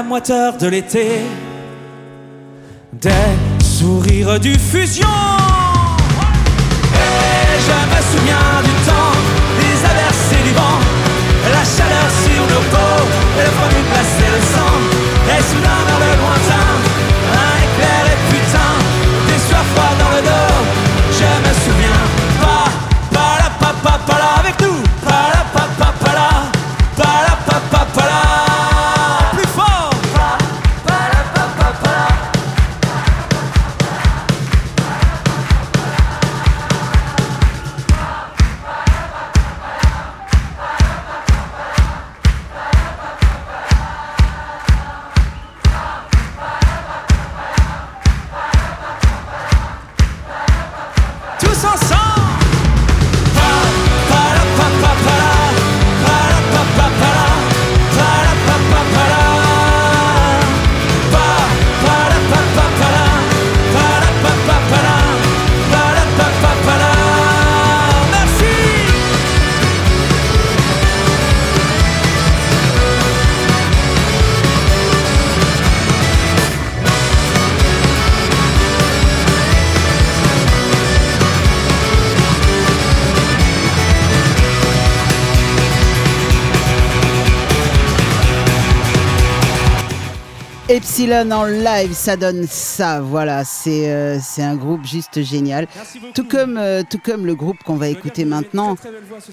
Moiteur 0.02 0.56
de 0.56 0.66
l'été, 0.66 1.06
des 2.92 3.10
sourires 3.62 4.38
du 4.38 4.54
Epsilon 91.02 91.32
en 91.32 91.46
live, 91.46 91.92
ça 91.94 92.16
donne 92.16 92.46
ça. 92.46 93.00
Voilà, 93.00 93.42
c'est 93.44 93.90
euh, 93.90 94.18
un 94.38 94.54
groupe 94.54 94.84
juste 94.84 95.20
génial. 95.22 95.66
Tout 96.14 96.22
comme, 96.22 96.56
euh, 96.56 96.84
tout 96.88 97.00
comme 97.04 97.26
le 97.26 97.34
groupe 97.34 97.60
qu'on 97.64 97.74
va 97.74 97.88
écouter 97.88 98.24
maintenant. 98.24 98.76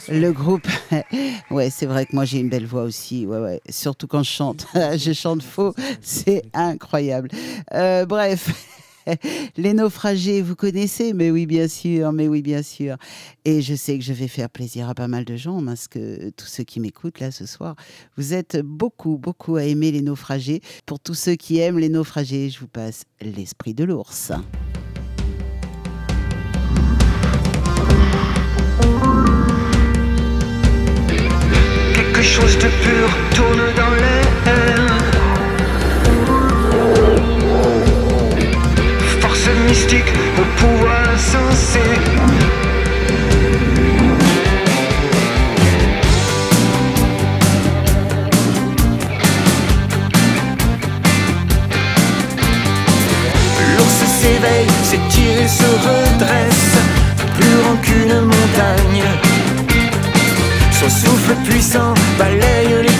Le 0.07 0.31
groupe. 0.31 0.67
ouais, 1.51 1.69
c'est 1.69 1.85
vrai 1.85 2.07
que 2.07 2.15
moi 2.15 2.25
j'ai 2.25 2.39
une 2.39 2.49
belle 2.49 2.65
voix 2.65 2.81
aussi. 2.81 3.27
Ouais, 3.27 3.37
ouais. 3.37 3.61
Surtout 3.69 4.07
quand 4.07 4.23
je 4.23 4.31
chante. 4.31 4.65
je 4.73 5.13
chante 5.13 5.43
faux. 5.43 5.75
C'est 6.01 6.41
incroyable. 6.55 7.29
Euh, 7.75 8.03
bref. 8.07 8.49
Les 9.57 9.73
naufragés, 9.73 10.41
vous 10.41 10.55
connaissez 10.55 11.13
Mais 11.13 11.31
oui, 11.31 11.45
bien 11.45 11.67
sûr, 11.67 12.11
mais 12.11 12.27
oui, 12.27 12.41
bien 12.41 12.63
sûr. 12.63 12.97
Et 13.45 13.61
je 13.61 13.75
sais 13.75 13.97
que 13.97 14.03
je 14.03 14.13
vais 14.13 14.27
faire 14.27 14.49
plaisir 14.49 14.89
à 14.89 14.95
pas 14.95 15.07
mal 15.07 15.25
de 15.25 15.35
gens, 15.35 15.63
parce 15.63 15.87
que 15.87 16.29
tous 16.31 16.45
ceux 16.45 16.63
qui 16.63 16.79
m'écoutent 16.79 17.19
là 17.19 17.31
ce 17.31 17.45
soir, 17.45 17.75
vous 18.17 18.33
êtes 18.33 18.57
beaucoup, 18.63 19.17
beaucoup 19.17 19.55
à 19.55 19.63
aimer 19.63 19.91
les 19.91 20.01
naufragés. 20.01 20.61
Pour 20.85 20.99
tous 20.99 21.13
ceux 21.13 21.35
qui 21.35 21.59
aiment 21.59 21.79
les 21.79 21.89
naufragés, 21.89 22.49
je 22.49 22.59
vous 22.59 22.67
passe 22.67 23.03
l'esprit 23.21 23.73
de 23.73 23.83
l'ours. 23.83 24.31
Quelque 31.93 32.21
chose 32.21 32.55
de 32.57 32.69
pur 32.83 33.09
tourne 33.35 33.75
dans 33.75 33.95
l'air. 33.95 35.18
Mystique 39.69 40.11
au 40.39 40.45
pouvoir 40.59 41.01
insensé. 41.13 41.79
L'ours 53.75 54.01
s'éveille, 54.19 54.67
s'étire 54.83 55.41
et 55.43 55.47
se 55.47 55.69
redresse, 55.87 56.75
plus 57.37 57.55
grand 57.61 57.77
qu'une 57.83 58.21
montagne. 58.21 59.03
Son 60.79 60.89
souffle 60.89 61.35
puissant 61.47 61.93
balaye 62.17 62.73
les 62.81 62.99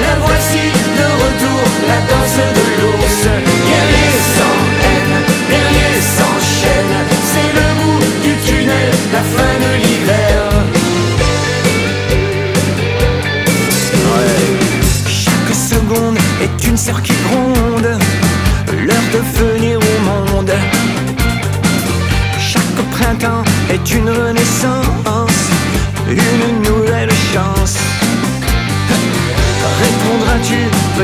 La 0.00 0.14
voici 0.24 0.64
de 0.98 1.06
retour, 1.24 1.62
la 1.88 1.98
danse 2.10 2.40
de 2.58 2.64
l'ours. 2.80 3.22
Guerrier 3.68 4.12
sans 4.36 4.58
haine, 4.86 5.16
guerrier 5.50 5.92
sans 6.16 6.36
chaîne. 6.58 6.96
C'est 7.30 7.52
le 7.58 7.66
bout 7.80 8.04
du 8.24 8.32
tunnel, 8.46 8.90
la 9.12 9.22
fin 9.34 9.54
de 9.64 9.70
l'hiver. 9.82 10.36
Chaque 15.08 15.54
seconde 15.54 16.18
est 16.42 16.66
une 16.66 16.76
sœur 16.76 17.02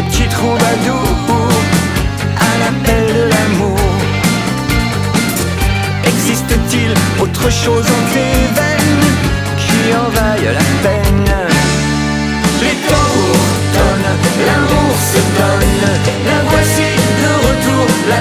petit 0.09 0.29
troubadour, 0.29 1.49
à 2.37 2.59
l'appel 2.61 3.07
de 3.15 3.25
l'amour. 3.33 3.79
Existe-t-il 6.05 6.93
autre 7.21 7.51
chose 7.51 7.87
en 7.97 8.03
tes 8.13 8.37
veines 8.57 9.09
qui 9.59 9.95
en 9.95 10.09
vaille 10.17 10.49
la 10.59 10.69
peine? 10.83 11.35
Les 12.63 12.77
tambours 12.89 13.55
tonnent, 13.75 14.15
l'amour 14.47 14.95
se 15.13 15.21
donne, 15.39 15.83
la 16.31 16.41
voici 16.51 16.89
de 17.23 17.31
retour, 17.47 17.87
la 18.09 18.21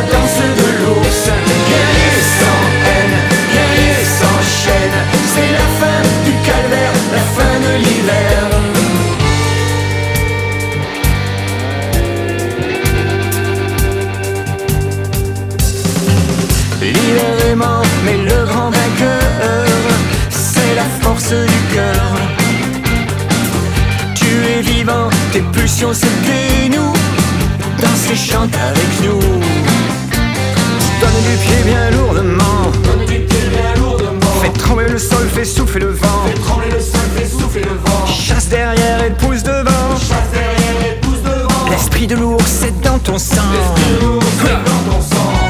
pulsions 25.82 25.94
se 25.94 26.06
dénouent. 26.26 26.94
Danse 27.80 28.12
et 28.12 28.16
chante 28.16 28.54
avec 28.56 28.90
nous. 29.04 29.20
Donne 31.00 31.22
du 31.28 31.38
pied 31.44 31.64
bien 31.66 31.90
lourdement. 31.92 32.72
Fais 34.42 34.50
trembler 34.50 34.90
le 34.90 35.00
sol, 35.00 35.28
fais 35.34 35.46
souffler 35.46 35.82
le 35.82 35.92
vent. 35.92 36.26
Chasse 38.08 38.48
derrière 38.50 39.04
et 39.04 39.12
pousse 39.12 39.44
devant. 39.44 39.96
L'esprit 41.70 42.08
de 42.08 42.16
l'ours 42.16 42.64
est 42.64 42.82
dans 42.82 43.00
ton 43.00 43.18
sang. 43.18 43.42
Les 44.44 45.41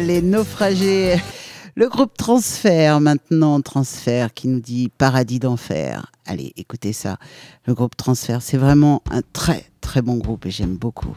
les 0.00 0.22
naufragés. 0.22 1.16
Le 1.74 1.88
groupe 1.88 2.16
Transfert, 2.16 3.00
maintenant, 3.00 3.60
Transfert, 3.60 4.32
qui 4.32 4.48
nous 4.48 4.60
dit 4.60 4.90
Paradis 4.96 5.38
d'enfer. 5.38 6.10
Allez, 6.24 6.52
écoutez 6.56 6.92
ça. 6.92 7.18
Le 7.66 7.74
groupe 7.74 7.96
Transfert, 7.96 8.42
c'est 8.42 8.56
vraiment 8.56 9.02
un 9.10 9.22
très, 9.32 9.66
très 9.80 10.02
bon 10.02 10.16
groupe 10.16 10.46
et 10.46 10.50
j'aime 10.50 10.76
beaucoup. 10.76 11.16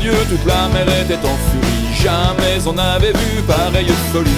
Toute 0.00 0.46
la 0.46 0.68
mer 0.68 0.86
était 1.02 1.26
en 1.26 1.36
furie. 1.50 1.92
Jamais 2.02 2.66
on 2.66 2.72
n'avait 2.72 3.12
vu 3.12 3.42
pareille 3.46 3.92
folie. 4.12 4.30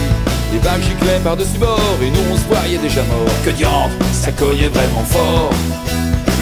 Les 0.53 0.59
vagues 0.59 0.83
giclaient 0.83 1.21
par-dessus 1.23 1.59
bord 1.59 1.99
et 2.03 2.11
nous 2.11 2.33
on 2.33 2.37
se 2.37 2.45
voyait 2.53 2.79
déjà 2.79 3.03
mort. 3.05 3.33
Que 3.45 3.51
diable, 3.51 3.93
ça 4.13 4.33
cognait 4.33 4.69
vraiment 4.69 5.05
fort. 5.05 5.51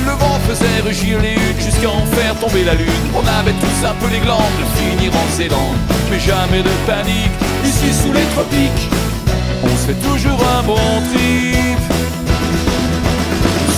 Le 0.07 0.13
vent 0.13 0.41
faisait 0.49 0.81
rugir 0.83 1.21
les 1.21 1.35
huttes 1.35 1.61
jusqu'à 1.61 1.91
en 1.91 2.07
faire 2.17 2.35
tomber 2.41 2.65
la 2.65 2.75
lune. 2.75 3.07
On 3.15 3.27
avait 3.41 3.53
tous 3.53 3.87
un 3.87 3.95
peu 4.01 4.09
les 4.11 4.21
glandes 4.21 4.57
de 4.59 4.67
finir 4.81 5.13
en 5.15 5.37
Zélande. 5.37 5.77
Mais 6.11 6.19
jamais 6.19 6.63
de 6.63 6.71
panique, 6.87 7.37
ici 7.65 7.93
sous 7.93 8.13
les 8.13 8.25
tropiques. 8.35 8.89
On 9.63 9.69
se 9.69 9.93
fait 9.93 10.01
toujours 10.09 10.41
un 10.59 10.63
bon 10.63 11.03
trip. 11.13 12.00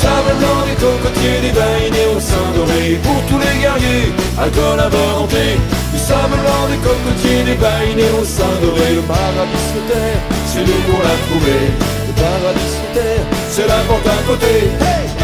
Sable 0.03 0.35
blanc, 0.41 0.61
des 0.67 0.79
cocotiers, 0.83 1.41
des 1.47 1.55
baïnés 1.55 2.09
au 2.17 2.19
sein 2.19 2.49
doré. 2.57 2.99
Pour 3.07 3.21
tous 3.29 3.39
les 3.39 3.55
guerriers, 3.63 4.11
alcool 4.37 4.81
à 4.81 4.89
volonté. 4.89 5.45
Du 5.93 5.99
sable 5.99 6.39
blanc, 6.43 6.63
des 6.73 6.81
cocotiers, 6.89 7.45
des 7.45 7.55
baïnés 7.55 8.13
au 8.19 8.25
sein 8.25 8.55
doré. 8.61 8.97
Le 8.99 9.03
paradis 9.03 9.65
sur 9.71 9.83
terre, 9.87 10.21
c'est 10.51 10.65
nous 10.67 10.81
qu'on 10.87 11.03
l'a 11.07 11.17
trouvé 11.27 11.57
Le 12.09 12.15
paradis 12.19 12.71
sur 12.75 12.89
terre, 12.99 13.25
c'est 13.55 13.69
la 13.69 13.81
porte 13.87 14.09
à 14.09 14.19
côté 14.27 15.22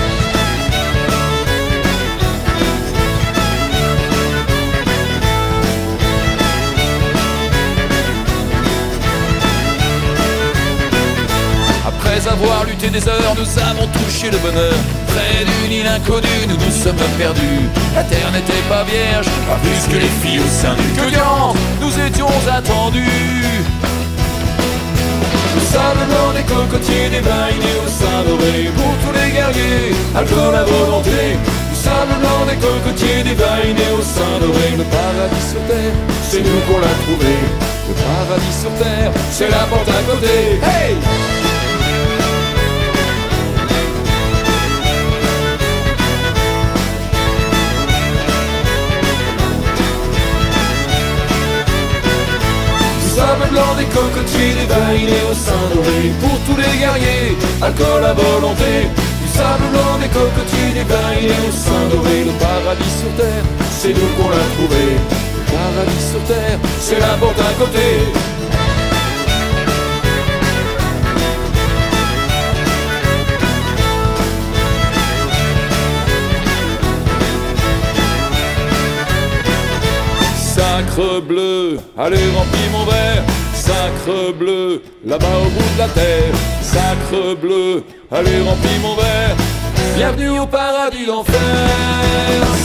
Après 12.28 12.44
avoir 12.44 12.64
lutté 12.66 12.90
des 12.90 13.08
heures, 13.08 13.34
nous 13.38 13.62
avons 13.62 13.86
touché 13.88 14.30
le 14.30 14.36
bonheur. 14.38 14.74
Près 15.08 15.44
d'une 15.48 15.72
île 15.80 15.86
inconnue, 15.86 16.44
nous 16.46 16.56
nous 16.56 16.72
sommes 16.72 17.00
perdus. 17.16 17.64
La 17.94 18.02
terre 18.02 18.30
n'était 18.32 18.64
pas 18.68 18.84
vierge, 18.84 19.26
pas 19.48 19.56
plus 19.64 19.88
que 19.88 19.98
les 19.98 20.12
filles 20.20 20.40
au 20.40 20.48
sein 20.48 20.74
du 20.74 20.82
que 20.92 21.08
nous 21.80 22.06
étions 22.06 22.28
attendus. 22.52 23.64
Le 25.54 25.60
sable 25.72 26.04
blanc 26.04 26.32
des 26.36 26.44
cocotiers, 26.44 27.08
des 27.08 27.24
baïnés 27.24 27.78
au 27.80 27.88
sein 27.88 28.20
doré. 28.28 28.68
Pour 28.76 28.92
tous 29.02 29.14
les 29.16 29.30
guerriers, 29.32 29.96
alcool 30.14 30.54
à 30.54 30.64
volonté. 30.64 31.40
Du 31.72 31.76
sable 31.76 32.12
blanc 32.20 32.44
des 32.44 32.60
cocotiers, 32.60 33.22
des 33.24 33.36
baïnés 33.40 33.92
au 33.96 34.02
sein 34.02 34.36
doré. 34.40 34.76
Le 34.76 34.84
paradis 34.84 35.46
sur 35.48 35.62
terre, 35.64 35.96
c'est 36.28 36.44
nous 36.44 36.60
qu'on 36.68 36.80
l'a 36.80 36.94
trouvé. 37.08 37.32
Le 37.88 37.94
paradis 37.94 38.56
sur 38.60 38.72
terre, 38.76 39.12
c'est 39.32 39.48
la 39.48 39.64
porte 39.70 39.88
à 39.88 40.02
côté. 40.04 40.60
Hey! 40.60 41.37
Sable 53.18 53.48
blanc 53.50 53.72
des 53.76 53.88
cocotiers, 53.98 54.54
des 54.60 54.68
baïnés 54.72 55.24
au 55.30 55.34
sein 55.34 55.64
doré 55.74 56.00
Pour 56.22 56.36
tous 56.46 56.58
les 56.62 56.74
guerriers, 56.78 57.34
alcool 57.60 58.04
à 58.04 58.14
volonté. 58.14 58.74
Du 59.20 59.28
sable 59.36 59.66
blanc 59.74 59.94
des 60.02 60.10
cocotiers, 60.18 60.72
des 60.78 60.86
baïnés 60.92 61.42
au 61.48 61.52
sein 61.64 61.84
doré 61.90 62.16
Le 62.28 62.34
paradis 62.44 62.94
sur 63.00 63.12
terre, 63.20 63.44
c'est 63.78 63.94
nous 63.98 64.10
qu'on 64.16 64.30
l'a 64.34 64.46
trouvé. 64.56 64.84
Le 65.36 65.42
paradis 65.52 66.04
sur 66.12 66.22
terre, 66.30 66.58
c'est 66.86 67.00
la 67.06 67.14
porte 67.20 67.40
à 67.50 67.52
côté 67.60 67.86
Sacre 80.98 81.20
bleu, 81.20 81.78
allez 81.96 82.26
remplis 82.36 82.68
mon 82.72 82.84
verre. 82.84 83.22
Sacre 83.54 84.32
bleu, 84.36 84.82
là-bas 85.06 85.38
au 85.46 85.48
bout 85.50 85.74
de 85.74 85.78
la 85.78 85.88
terre. 85.90 86.34
Sacre 86.60 87.36
bleu, 87.40 87.84
allez 88.10 88.42
remplis 88.42 88.80
mon 88.82 88.96
verre. 88.96 89.36
Bienvenue 89.94 90.40
au 90.40 90.46
paradis 90.46 91.06
d'enfer. 91.06 91.38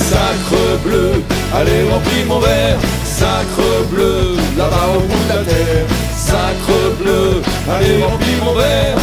Sacre 0.10 0.82
bleu, 0.84 1.22
allez 1.54 1.88
remplis 1.92 2.24
mon 2.28 2.40
verre. 2.40 2.80
Sacre 3.06 3.86
bleu, 3.92 4.36
là-bas 4.58 4.88
au 4.98 5.02
bout 5.02 5.24
de 5.26 5.30
la 5.30 5.44
terre. 5.44 5.86
Sacre 6.18 6.80
bleu, 7.00 7.44
allez 7.70 8.04
remplis 8.04 8.40
mon 8.44 8.54
verre. 8.56 8.98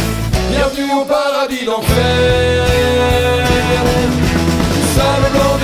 Bienvenue 0.51 0.91
au 1.01 1.05
paradis 1.05 1.63
d'enfer 1.65 2.10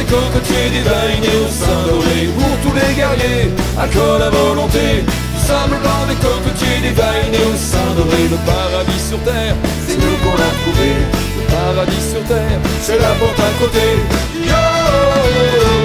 Sable 0.08 0.22
blanc 0.22 0.70
des 0.72 0.90
baïnés 0.90 1.38
au 1.44 1.50
sein 1.50 1.84
doré 1.86 2.30
Pour 2.38 2.56
tous 2.64 2.76
les 2.76 2.94
guerriers, 2.96 3.52
alcool 3.78 4.22
à 4.22 4.30
volonté. 4.30 5.04
Du 5.04 5.46
sable 5.46 5.76
blanc 5.82 6.06
des 6.08 6.16
cocotiers, 6.16 6.80
des 6.82 6.96
baïnés 6.96 7.46
au 7.52 7.58
sein 7.58 7.94
doré 7.98 8.24
Le 8.32 8.38
paradis 8.46 9.02
sur 9.10 9.20
terre, 9.24 9.56
c'est 9.86 9.98
nous 9.98 10.18
qu'on 10.24 10.38
l'a 10.38 10.52
trouvé. 10.64 10.90
Le 11.38 11.44
paradis 11.52 12.10
sur 12.10 12.24
terre, 12.24 12.60
c'est 12.82 13.00
la 13.00 13.14
porte 13.20 13.40
à 13.40 13.52
côté. 13.60 13.86
Yo 14.48 15.77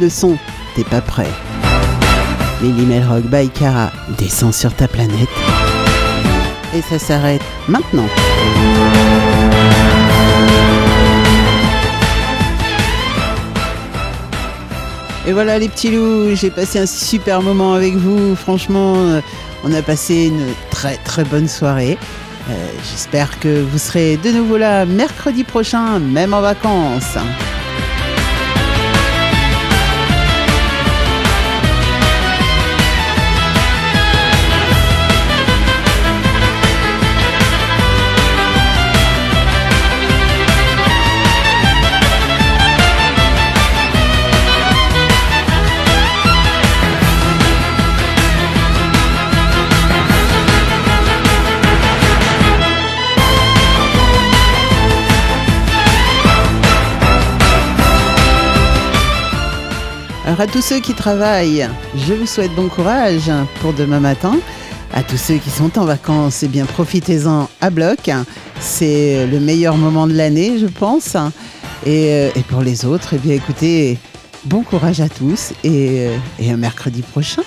Le 0.00 0.08
son, 0.08 0.38
t'es 0.76 0.84
pas 0.84 1.00
prêt. 1.00 1.26
Lily 2.62 2.86
Melrock 2.86 3.24
by 3.24 3.48
Cara 3.48 3.90
descend 4.16 4.54
sur 4.54 4.72
ta 4.72 4.86
planète. 4.86 5.28
Et 6.72 6.82
ça 6.82 7.00
s'arrête 7.00 7.42
maintenant. 7.66 8.06
Et 15.26 15.32
voilà 15.32 15.58
les 15.58 15.68
petits 15.68 15.90
loups, 15.90 16.34
j'ai 16.36 16.50
passé 16.50 16.78
un 16.78 16.86
super 16.86 17.42
moment 17.42 17.74
avec 17.74 17.96
vous. 17.96 18.36
Franchement, 18.36 18.94
euh, 18.96 19.20
on 19.64 19.72
a 19.72 19.82
passé 19.82 20.26
une 20.26 20.54
très 20.70 20.96
très 20.98 21.24
bonne 21.24 21.48
soirée. 21.48 21.98
Euh, 22.48 22.54
J'espère 22.88 23.40
que 23.40 23.62
vous 23.62 23.78
serez 23.78 24.16
de 24.16 24.30
nouveau 24.30 24.58
là 24.58 24.86
mercredi 24.86 25.42
prochain, 25.42 25.98
même 25.98 26.34
en 26.34 26.40
vacances. 26.40 27.18
Alors 60.28 60.42
à 60.42 60.46
tous 60.46 60.60
ceux 60.60 60.80
qui 60.80 60.92
travaillent, 60.92 61.66
je 61.96 62.12
vous 62.12 62.26
souhaite 62.26 62.54
bon 62.54 62.68
courage 62.68 63.30
pour 63.62 63.72
demain 63.72 63.98
matin. 63.98 64.36
À 64.92 65.02
tous 65.02 65.16
ceux 65.16 65.38
qui 65.38 65.48
sont 65.48 65.78
en 65.78 65.86
vacances, 65.86 66.42
eh 66.42 66.48
bien 66.48 66.66
profitez-en 66.66 67.48
à 67.62 67.70
bloc. 67.70 68.10
C'est 68.60 69.26
le 69.26 69.40
meilleur 69.40 69.78
moment 69.78 70.06
de 70.06 70.12
l'année, 70.12 70.58
je 70.58 70.66
pense. 70.66 71.16
Et, 71.86 72.12
euh, 72.12 72.30
pour 72.46 72.60
les 72.60 72.84
autres, 72.84 73.14
eh 73.14 73.16
bien 73.16 73.36
écoutez, 73.36 73.96
bon 74.44 74.62
courage 74.62 75.00
à 75.00 75.08
tous 75.08 75.52
et, 75.64 76.08
euh, 76.08 76.18
et 76.38 76.52
à 76.52 76.58
mercredi 76.58 77.00
prochain. 77.00 77.42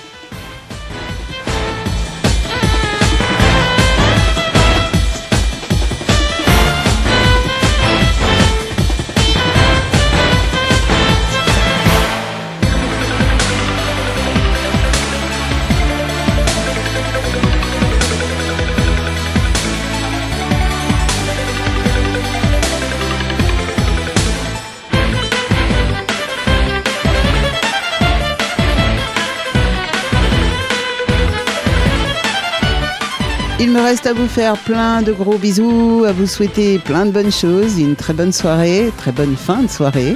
Reste 33.92 34.08
à 34.08 34.14
vous 34.14 34.28
faire 34.30 34.56
plein 34.56 35.02
de 35.02 35.12
gros 35.12 35.38
bisous, 35.38 36.06
à 36.08 36.14
vous 36.14 36.26
souhaiter 36.26 36.80
plein 36.80 37.06
de 37.06 37.12
bonnes 37.12 37.32
choses, 37.32 37.78
une 37.78 37.98
très 37.98 38.14
bonne 38.14 38.32
soirée, 38.32 38.90
très 38.96 39.12
bonne 39.12 39.36
fin 39.36 39.64
de 39.64 39.68
soirée. 39.68 40.16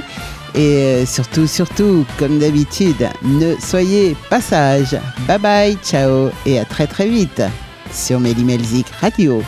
Et 0.54 0.76
euh, 0.78 1.04
surtout, 1.04 1.46
surtout, 1.46 2.06
comme 2.18 2.38
d'habitude, 2.38 3.06
ne 3.22 3.54
soyez 3.60 4.16
pas 4.30 4.40
sages. 4.40 4.96
Bye 5.28 5.38
bye, 5.38 5.78
ciao 5.84 6.30
et 6.46 6.58
à 6.58 6.64
très 6.64 6.86
très 6.86 7.06
vite 7.06 7.42
sur 7.92 8.18
Melzik 8.18 8.86
Radio. 9.02 9.42